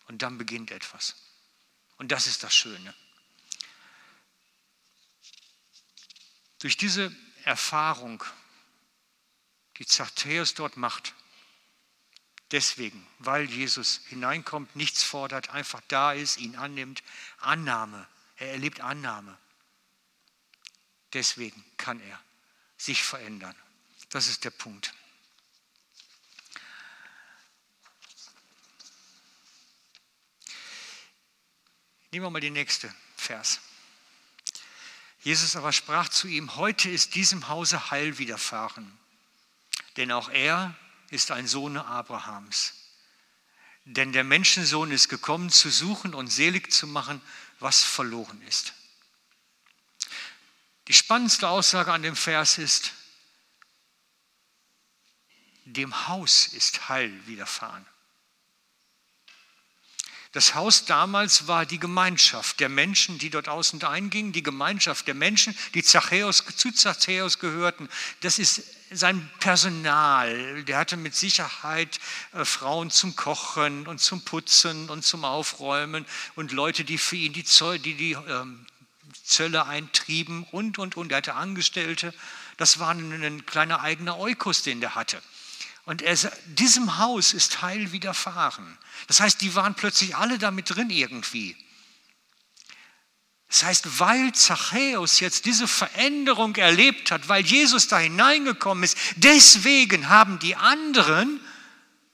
und 0.10 0.24
dann 0.24 0.38
beginnt 0.38 0.72
etwas. 0.72 1.16
Und 1.96 2.12
das 2.12 2.28
ist 2.28 2.44
das 2.44 2.54
Schöne. 2.54 2.94
Durch 6.60 6.76
diese 6.76 7.16
Erfahrung, 7.46 8.24
die 9.78 9.86
Zachäus 9.86 10.54
dort 10.54 10.78
macht, 10.78 11.14
deswegen, 12.52 13.06
weil 13.20 13.50
Jesus 13.50 14.02
hineinkommt, 14.08 14.76
nichts 14.76 15.04
fordert, 15.04 15.50
einfach 15.50 15.82
da 15.88 16.14
ist, 16.14 16.38
ihn 16.38 16.56
annimmt, 16.56 17.04
Annahme, 17.40 18.08
er 18.38 18.52
erlebt 18.52 18.82
Annahme. 18.82 19.38
Deswegen 21.14 21.64
kann 21.78 22.00
er 22.02 22.20
sich 22.78 23.04
verändern. 23.04 23.56
Das 24.10 24.28
ist 24.28 24.44
der 24.44 24.52
Punkt. 24.52 24.94
Nehmen 32.12 32.26
wir 32.26 32.30
mal 32.32 32.40
den 32.40 32.54
nächsten 32.54 32.94
Vers. 33.18 33.60
Jesus 35.22 35.56
aber 35.56 35.74
sprach 35.74 36.10
zu 36.10 36.28
ihm, 36.28 36.56
heute 36.56 36.90
ist 36.90 37.16
diesem 37.16 37.50
Hause 37.50 37.92
Heil 37.92 38.18
widerfahren, 38.18 38.98
denn 39.98 40.12
auch 40.12 40.30
er 40.30 40.76
ist 41.10 41.32
ein 41.32 41.48
Sohn 41.48 41.78
Abrahams. 41.78 42.74
Denn 43.86 44.14
der 44.14 44.24
Menschensohn 44.24 44.92
ist 44.92 45.10
gekommen, 45.10 45.50
zu 45.50 45.70
suchen 45.70 46.14
und 46.14 46.28
selig 46.28 46.72
zu 46.72 46.88
machen, 46.88 47.22
was 47.60 47.84
verloren 47.84 48.42
ist. 48.44 48.74
Die 50.88 50.94
spannendste 50.94 51.50
Aussage 51.50 51.92
an 51.92 52.04
dem 52.04 52.16
Vers 52.16 52.58
ist, 52.58 52.94
dem 55.66 56.08
Haus 56.08 56.48
ist 56.48 56.90
Heil 56.90 57.28
widerfahren. 57.28 57.86
Das 60.32 60.54
Haus 60.54 60.86
damals 60.86 61.48
war 61.48 61.66
die 61.66 61.80
Gemeinschaft 61.80 62.60
der 62.60 62.70
Menschen, 62.70 63.18
die 63.18 63.32
dort 63.32 63.50
außen 63.50 63.82
eingingen, 63.84 64.32
die 64.32 64.44
Gemeinschaft 64.44 65.08
der 65.08 65.16
Menschen, 65.16 65.58
die 65.74 65.84
Zachäus, 65.84 66.44
zu 66.56 66.72
Zachäus 66.72 67.40
gehörten. 67.40 67.90
Das 68.22 68.38
ist 68.38 68.62
sein 68.92 69.28
Personal. 69.40 70.64
Der 70.66 70.78
hatte 70.78 70.98
mit 70.98 71.16
Sicherheit 71.16 72.00
äh, 72.34 72.46
Frauen 72.46 72.92
zum 72.92 73.16
Kochen 73.16 73.88
und 73.88 74.00
zum 74.00 74.24
Putzen 74.24 74.90
und 74.90 75.04
zum 75.04 75.26
Aufräumen 75.26 76.06
und 76.36 76.52
Leute, 76.52 76.84
die 76.84 77.00
für 77.00 77.16
ihn 77.16 77.34
die, 77.34 77.44
Zoll, 77.44 77.80
die, 77.80 77.96
die 77.96 78.12
ähm, 78.12 78.68
Zölle 79.24 79.66
eintrieben 79.66 80.44
und, 80.52 80.78
und, 80.78 80.96
und. 80.96 81.12
Er 81.12 81.18
hatte 81.18 81.34
Angestellte. 81.34 82.14
Das 82.58 82.78
war 82.78 82.90
ein 82.90 83.46
kleiner 83.48 83.82
eigener 83.82 84.20
Eukos, 84.20 84.62
den 84.62 84.80
der 84.80 84.94
hatte. 84.94 85.22
Und 85.86 86.02
er, 86.02 86.16
diesem 86.46 86.98
Haus 86.98 87.34
ist 87.34 87.62
Heil 87.62 87.92
widerfahren. 87.92 88.78
Das 89.08 89.20
heißt, 89.20 89.42
die 89.42 89.56
waren 89.56 89.76
plötzlich 89.76 90.16
alle 90.16 90.38
damit 90.38 90.70
drin 90.70 90.90
irgendwie. 90.90 91.56
Das 93.50 93.64
heißt, 93.64 94.00
weil 94.00 94.32
Zachäus 94.34 95.20
jetzt 95.20 95.46
diese 95.46 95.68
Veränderung 95.68 96.56
erlebt 96.56 97.10
hat, 97.10 97.28
weil 97.30 97.44
Jesus 97.44 97.88
da 97.88 97.98
hineingekommen 97.98 98.84
ist, 98.84 98.96
deswegen 99.16 100.08
haben 100.10 100.38
die 100.38 100.56
anderen 100.56 101.40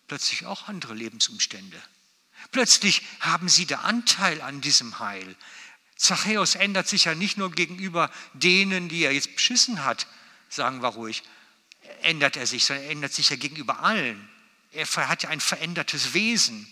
plötzlich 0.08 0.45
auch 0.45 0.69
andere 0.69 0.93
Lebensumstände. 0.93 1.82
Plötzlich 2.51 3.01
haben 3.19 3.49
sie 3.49 3.65
den 3.65 3.80
Anteil 3.80 4.41
an 4.41 4.62
diesem 4.62 4.99
Heil. 4.99 5.36
Zachäus 5.97 6.56
ändert 6.56 6.88
sich 6.88 7.06
ja 7.06 7.15
nicht 7.15 7.38
nur 7.38 7.51
gegenüber 7.51 8.10
denen, 8.34 8.88
die 8.88 9.04
er 9.04 9.12
jetzt 9.12 9.36
beschissen 9.36 9.84
hat, 9.84 10.08
sagen 10.49 10.82
wir 10.82 10.89
ruhig, 10.89 11.23
ändert 12.01 12.37
er 12.37 12.47
sich, 12.47 12.65
sondern 12.65 12.85
er 12.85 12.91
ändert 12.91 13.13
sich 13.13 13.29
ja 13.29 13.35
gegenüber 13.35 13.79
allen. 13.79 14.29
Er 14.71 14.85
hat 15.07 15.23
ja 15.23 15.29
ein 15.29 15.41
verändertes 15.41 16.13
Wesen. 16.13 16.67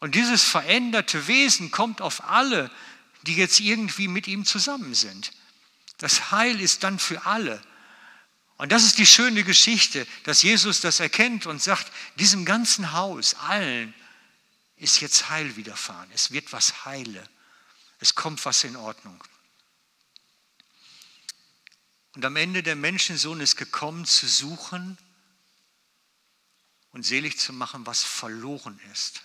Und 0.00 0.14
dieses 0.14 0.42
veränderte 0.42 1.26
Wesen 1.26 1.70
kommt 1.70 2.00
auf 2.00 2.28
alle, 2.28 2.70
die 3.22 3.36
jetzt 3.36 3.60
irgendwie 3.60 4.08
mit 4.08 4.26
ihm 4.26 4.44
zusammen 4.44 4.94
sind. 4.94 5.32
Das 5.98 6.32
Heil 6.32 6.60
ist 6.60 6.82
dann 6.82 6.98
für 6.98 7.24
alle. 7.26 7.62
Und 8.56 8.72
das 8.72 8.84
ist 8.84 8.98
die 8.98 9.06
schöne 9.06 9.44
Geschichte, 9.44 10.06
dass 10.24 10.42
Jesus 10.42 10.80
das 10.80 11.00
erkennt 11.00 11.46
und 11.46 11.62
sagt, 11.62 11.90
diesem 12.16 12.44
ganzen 12.44 12.92
Haus, 12.92 13.34
allen, 13.34 13.94
ist 14.76 15.00
jetzt 15.00 15.30
Heil 15.30 15.56
widerfahren. 15.56 16.10
Es 16.12 16.32
wird 16.32 16.52
was 16.52 16.84
heile. 16.84 17.22
Es 18.00 18.14
kommt 18.16 18.44
was 18.44 18.64
in 18.64 18.74
Ordnung. 18.74 19.22
Und 22.14 22.24
am 22.24 22.36
Ende 22.36 22.62
der 22.62 22.76
Menschensohn 22.76 23.40
ist 23.40 23.56
gekommen, 23.56 24.04
zu 24.04 24.28
suchen 24.28 24.98
und 26.90 27.04
selig 27.04 27.38
zu 27.38 27.52
machen, 27.52 27.86
was 27.86 28.04
verloren 28.04 28.78
ist. 28.92 29.22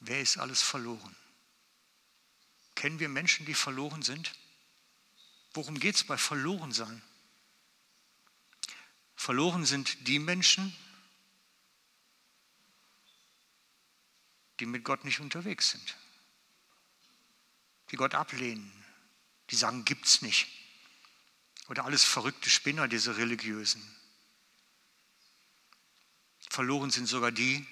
Wer 0.00 0.20
ist 0.20 0.38
alles 0.38 0.62
verloren? 0.62 1.16
Kennen 2.76 3.00
wir 3.00 3.08
Menschen, 3.08 3.46
die 3.46 3.54
verloren 3.54 4.02
sind? 4.02 4.32
Worum 5.54 5.80
geht 5.80 5.96
es 5.96 6.04
bei 6.04 6.16
Verlorensein? 6.16 7.02
Verloren 9.16 9.66
sind 9.66 10.06
die 10.06 10.20
Menschen, 10.20 10.76
die 14.60 14.66
mit 14.66 14.84
Gott 14.84 15.04
nicht 15.04 15.18
unterwegs 15.18 15.70
sind 15.70 15.96
die 17.90 17.96
Gott 17.96 18.14
ablehnen, 18.14 18.72
die 19.50 19.56
sagen, 19.56 19.84
gibt's 19.84 20.22
nicht. 20.22 20.46
Oder 21.68 21.84
alles 21.84 22.04
verrückte 22.04 22.50
Spinner, 22.50 22.88
diese 22.88 23.16
religiösen. 23.16 23.82
Verloren 26.50 26.90
sind 26.90 27.06
sogar 27.06 27.30
die, 27.30 27.66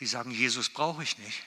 die 0.00 0.06
sagen, 0.06 0.30
Jesus 0.30 0.70
brauche 0.70 1.02
ich 1.02 1.18
nicht. 1.18 1.42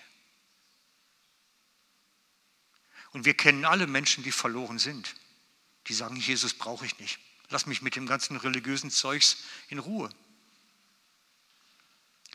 Und 3.11 3.25
wir 3.25 3.33
kennen 3.33 3.65
alle 3.65 3.87
Menschen, 3.87 4.23
die 4.23 4.31
verloren 4.31 4.77
sind. 4.77 5.15
Die 5.87 5.93
sagen, 5.93 6.15
Jesus 6.15 6.53
brauche 6.53 6.85
ich 6.85 6.99
nicht. 6.99 7.19
Lass 7.49 7.65
mich 7.65 7.81
mit 7.81 7.95
dem 7.95 8.05
ganzen 8.05 8.37
religiösen 8.37 8.91
Zeugs 8.91 9.43
in 9.69 9.79
Ruhe. 9.79 10.09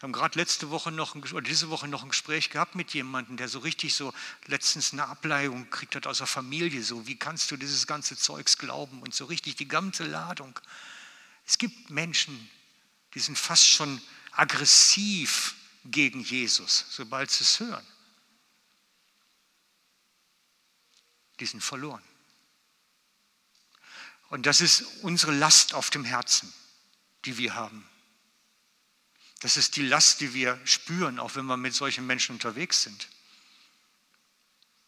Wir 0.05 0.09
haben 0.09 0.12
gerade 0.12 0.38
letzte 0.38 0.69
Woche 0.69 0.93
noch, 0.93 1.14
oder 1.14 1.40
diese 1.40 1.71
Woche 1.71 1.88
noch 1.88 2.03
ein 2.03 2.11
Gespräch 2.11 2.51
gehabt 2.51 2.75
mit 2.75 2.93
jemandem, 2.93 3.38
der 3.38 3.49
so 3.49 3.61
richtig 3.61 3.95
so 3.95 4.12
letztens 4.45 4.93
eine 4.93 5.09
Ableihung 5.09 5.64
gekriegt 5.64 5.97
hat 5.97 6.07
aus 6.07 6.19
der 6.19 6.27
Familie. 6.27 6.83
So, 6.83 7.07
wie 7.07 7.17
kannst 7.17 7.51
du 7.51 7.57
dieses 7.57 7.87
ganze 7.87 8.14
Zeugs 8.14 8.59
glauben? 8.59 9.01
Und 9.01 9.14
so 9.14 9.25
richtig 9.25 9.57
die 9.57 9.67
ganze 9.67 10.05
Ladung. 10.05 10.61
Es 11.47 11.57
gibt 11.57 11.88
Menschen, 11.88 12.51
die 13.14 13.19
sind 13.19 13.38
fast 13.38 13.67
schon 13.67 13.99
aggressiv 14.33 15.55
gegen 15.87 16.21
Jesus, 16.21 16.85
sobald 16.90 17.31
sie 17.31 17.45
es 17.45 17.61
hören. 17.61 17.87
Die 21.40 21.47
sind 21.47 21.62
verloren. 21.62 22.03
Und 24.29 24.45
das 24.45 24.61
ist 24.61 24.83
unsere 25.01 25.33
Last 25.33 25.73
auf 25.73 25.88
dem 25.88 26.05
Herzen, 26.05 26.53
die 27.25 27.38
wir 27.38 27.55
haben. 27.55 27.88
Das 29.45 29.59
ist 29.59 29.77
die 29.77 29.83
Last, 29.83 30.23
die 30.23 30.33
wir 30.33 30.59
spüren, 30.65 31.19
auch 31.19 31.37
wenn 31.37 31.45
wir 31.45 31.59
mit 31.59 31.75
solchen 31.75 32.07
Menschen 32.07 32.37
unterwegs 32.37 32.83
sind. 32.83 33.11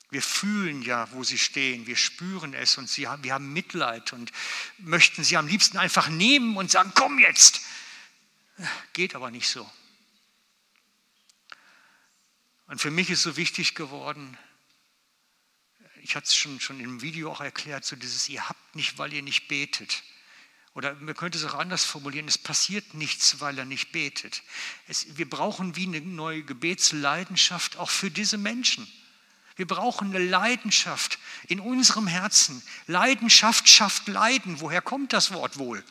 Wir 0.09 0.23
fühlen 0.23 0.81
ja, 0.81 1.13
wo 1.13 1.25
sie 1.25 1.37
stehen, 1.37 1.87
wir 1.87 1.97
spüren 1.97 2.55
es 2.55 2.79
und 2.79 2.89
sie 2.89 3.07
haben, 3.07 3.23
wir 3.23 3.35
haben 3.35 3.53
Mitleid 3.53 4.15
und 4.15 4.33
möchten 4.79 5.25
sie 5.25 5.37
am 5.37 5.47
liebsten 5.47 5.77
einfach 5.77 6.09
nehmen 6.09 6.57
und 6.57 6.71
sagen, 6.71 6.91
komm 6.95 7.19
jetzt. 7.19 7.61
Geht 8.95 9.15
aber 9.15 9.31
nicht 9.31 9.47
so. 9.47 9.71
Und 12.67 12.81
für 12.81 12.91
mich 12.91 13.11
ist 13.11 13.25
so 13.25 13.37
wichtig 13.37 13.75
geworden, 13.75 14.39
ich 16.01 16.17
hatte 16.17 16.29
es 16.29 16.35
schon, 16.35 16.61
schon 16.61 16.81
im 16.81 17.03
Video 17.03 17.31
auch 17.31 17.43
erklärt, 17.43 17.85
so 17.85 17.95
dieses, 17.95 18.27
ihr 18.31 18.49
habt 18.49 18.75
nicht, 18.75 18.97
weil 18.97 19.13
ihr 19.13 19.23
nicht 19.23 19.49
betet. 19.49 20.03
Oder 20.77 20.95
man 20.97 21.15
könnte 21.15 21.39
es 21.39 21.45
auch 21.47 21.55
anders 21.55 21.87
formulieren, 21.87 22.29
es 22.29 22.37
passiert 22.37 22.93
nichts, 22.93 23.41
weil 23.41 23.57
er 23.57 23.65
nicht 23.65 23.93
betet. 23.93 24.43
Es, 24.87 25.17
wir 25.17 25.29
brauchen 25.29 25.75
wie 25.75 25.87
eine 25.87 26.03
neue 26.03 26.43
Gebetsleidenschaft 26.43 27.79
auch 27.79 27.89
für 27.89 28.11
diese 28.11 28.37
Menschen. 28.37 28.87
Wir 29.57 29.67
brauchen 29.67 30.15
eine 30.15 30.23
Leidenschaft 30.23 31.19
in 31.49 31.61
unserem 31.61 32.07
Herzen. 32.07 32.63
Leidenschaft 32.87 33.67
schafft 33.71 34.07
Leiden. 34.07 34.61
Woher 34.61 34.83
kommt 34.83 35.15
das 35.15 35.33
Wort 35.33 35.57
wohl? 35.57 35.83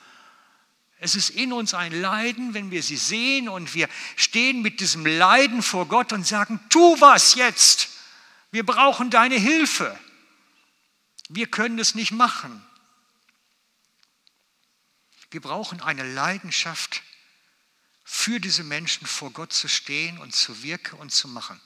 Es 1.00 1.16
ist 1.16 1.32
in 1.32 1.52
uns 1.52 1.74
ein 1.74 2.00
Leiden, 2.00 2.54
wenn 2.54 2.70
wir 2.70 2.84
sie 2.84 2.98
sehen 2.98 3.50
und 3.50 3.74
wir 3.74 3.90
stehen 4.16 4.62
mit 4.62 4.82
diesem 4.82 5.04
Leiden 5.04 5.64
vor 5.64 5.88
Gott 5.88 6.14
und 6.14 6.28
sagen, 6.28 6.60
tu 6.70 7.02
was 7.02 7.34
jetzt. 7.34 7.90
Wir 8.52 8.64
brauchen 8.64 9.10
deine 9.10 9.36
Hilfe. 9.36 10.00
Wir 11.28 11.48
können 11.48 11.80
es 11.80 11.96
nicht 11.96 12.12
machen. 12.12 12.64
Wir 15.32 15.42
brauchen 15.42 15.82
eine 15.82 16.04
Leidenschaft 16.04 17.02
für 18.04 18.40
diese 18.40 18.64
Menschen 18.64 19.08
vor 19.08 19.32
Gott 19.32 19.52
zu 19.52 19.68
stehen 19.68 20.20
und 20.20 20.36
zu 20.36 20.64
wirken 20.64 21.00
und 21.00 21.12
zu 21.12 21.28
machen. 21.28 21.60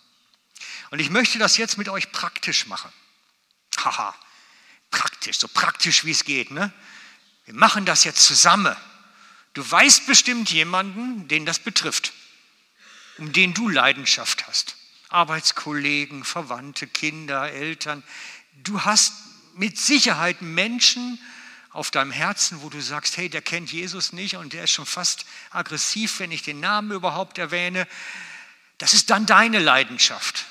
Und 0.90 1.00
ich 1.00 1.10
möchte 1.10 1.38
das 1.38 1.58
jetzt 1.58 1.78
mit 1.78 1.90
euch 1.90 2.12
praktisch 2.12 2.66
machen. 2.68 2.92
Haha, 3.78 4.16
praktisch, 4.92 5.40
so 5.40 5.48
praktisch 5.48 6.06
wie 6.06 6.12
es 6.12 6.24
geht. 6.24 6.52
Ne? 6.52 6.74
Wir 7.46 7.54
machen 7.54 7.86
das 7.86 8.04
jetzt 8.04 8.26
zusammen. 8.26 8.76
Du 9.54 9.70
weißt 9.70 10.06
bestimmt 10.06 10.50
jemanden, 10.52 11.28
den 11.28 11.46
das 11.46 11.60
betrifft, 11.60 12.14
um 13.18 13.34
den 13.34 13.54
du 13.54 13.68
Leidenschaft 13.68 14.48
hast. 14.48 14.76
Arbeitskollegen, 15.10 16.24
Verwandte, 16.24 16.88
Kinder, 16.88 17.52
Eltern. 17.52 18.04
Du 18.64 18.84
hast 18.86 19.14
mit 19.56 19.78
Sicherheit 19.78 20.42
Menschen 20.42 21.20
auf 21.72 21.92
deinem 21.92 22.12
Herzen, 22.12 22.62
wo 22.62 22.70
du 22.70 22.82
sagst, 22.82 23.18
hey, 23.18 23.30
der 23.30 23.42
kennt 23.42 23.72
Jesus 23.72 24.12
nicht 24.12 24.36
und 24.36 24.54
der 24.54 24.64
ist 24.64 24.72
schon 24.72 24.86
fast 24.86 25.26
aggressiv, 25.52 26.20
wenn 26.20 26.32
ich 26.32 26.42
den 26.42 26.60
Namen 26.60 26.92
überhaupt 26.92 27.38
erwähne. 27.38 27.88
Das 28.80 28.94
ist 28.94 29.10
dann 29.10 29.26
deine 29.26 29.60
Leidenschaft. 29.60 30.46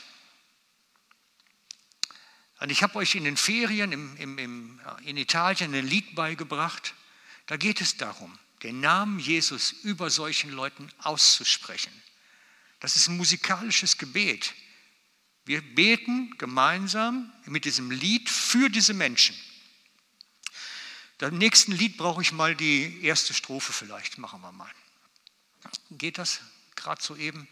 Und 2.60 2.70
ich 2.70 2.82
habe 2.82 2.96
euch 2.96 3.14
in 3.14 3.24
den 3.24 3.36
Ferien 3.36 3.92
im, 3.92 4.16
im, 4.16 4.38
im, 4.38 4.80
in 5.04 5.16
Italien 5.16 5.74
ein 5.74 5.86
Lied 5.86 6.14
beigebracht. 6.14 6.94
Da 7.46 7.56
geht 7.56 7.80
es 7.80 7.96
darum, 7.96 8.36
den 8.62 8.80
Namen 8.80 9.18
Jesus 9.18 9.72
über 9.72 10.10
solchen 10.10 10.50
Leuten 10.50 10.90
auszusprechen. 10.98 11.92
Das 12.80 12.96
ist 12.96 13.08
ein 13.08 13.16
musikalisches 13.16 13.98
Gebet. 13.98 14.54
Wir 15.44 15.62
beten 15.62 16.36
gemeinsam 16.38 17.32
mit 17.46 17.64
diesem 17.64 17.90
Lied 17.90 18.28
für 18.28 18.68
diese 18.68 18.92
Menschen. 18.92 19.36
Beim 21.18 21.36
nächsten 21.36 21.72
Lied 21.72 21.96
brauche 21.96 22.22
ich 22.22 22.32
mal 22.32 22.54
die 22.54 23.04
erste 23.04 23.34
Strophe 23.34 23.72
vielleicht, 23.72 24.18
machen 24.18 24.40
wir 24.40 24.52
mal. 24.52 24.70
Geht 25.90 26.18
das 26.18 26.40
gerade 26.76 27.02
so 27.02 27.16
eben? 27.16 27.48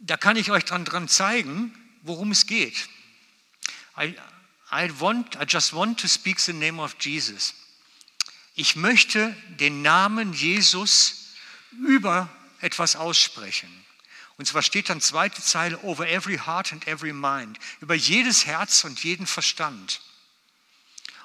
Da 0.00 0.16
kann 0.16 0.36
ich 0.36 0.50
euch 0.50 0.64
dran, 0.64 0.84
dran 0.84 1.06
zeigen, 1.06 1.74
worum 2.02 2.30
es 2.32 2.46
geht. 2.46 2.88
I, 3.98 4.16
I, 4.72 4.90
want, 4.98 5.36
I 5.36 5.44
just 5.46 5.74
want 5.74 6.00
to 6.00 6.08
speak 6.08 6.40
the 6.40 6.54
name 6.54 6.80
of 6.80 6.96
Jesus. 6.98 7.54
Ich 8.54 8.74
möchte 8.74 9.36
den 9.48 9.82
Namen 9.82 10.32
Jesus 10.32 11.34
über 11.86 12.28
etwas 12.60 12.96
aussprechen. 12.96 13.70
Und 14.38 14.46
zwar 14.46 14.62
steht 14.62 14.88
dann 14.88 15.00
zweite 15.00 15.42
Zeile, 15.42 15.78
over 15.82 16.08
every 16.08 16.38
heart 16.38 16.72
and 16.72 16.86
every 16.86 17.12
mind, 17.12 17.58
über 17.80 17.94
jedes 17.94 18.46
Herz 18.46 18.84
und 18.84 19.02
jeden 19.04 19.26
Verstand. 19.26 20.00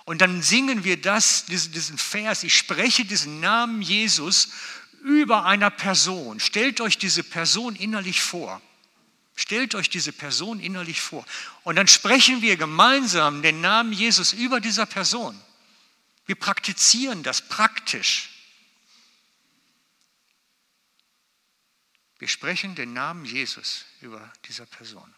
Und 0.08 0.22
dann 0.22 0.42
singen 0.42 0.86
wir 0.86 1.02
das, 1.02 1.44
diesen 1.48 1.98
Vers, 1.98 2.44
ich 2.44 2.56
spreche 2.58 3.04
diesen 3.04 3.42
Namen 3.42 3.82
Jesus 3.82 4.54
über 5.04 5.44
einer 5.44 5.70
Person. 5.70 6.40
Stellt 6.40 6.80
euch 6.80 6.98
diese 6.98 7.24
Person 7.24 7.76
innerlich 7.76 8.22
vor. 8.22 8.62
Stellt 9.36 9.76
euch 9.76 9.90
diese 9.90 10.14
Person 10.14 10.62
innerlich 10.62 11.02
vor. 11.02 11.26
Und 11.66 11.76
dann 11.76 11.90
sprechen 11.90 12.42
wir 12.42 12.56
gemeinsam 12.56 13.42
den 13.42 13.60
Namen 13.60 13.92
Jesus 13.92 14.32
über 14.32 14.62
dieser 14.62 14.86
Person. 14.86 15.38
Wir 16.26 16.36
praktizieren 16.36 17.22
das 17.22 17.42
praktisch. 17.42 18.30
Wir 22.18 22.30
sprechen 22.30 22.76
den 22.76 22.94
Namen 22.94 23.26
Jesus 23.26 23.84
über 24.00 24.32
dieser 24.46 24.68
Person. 24.68 25.14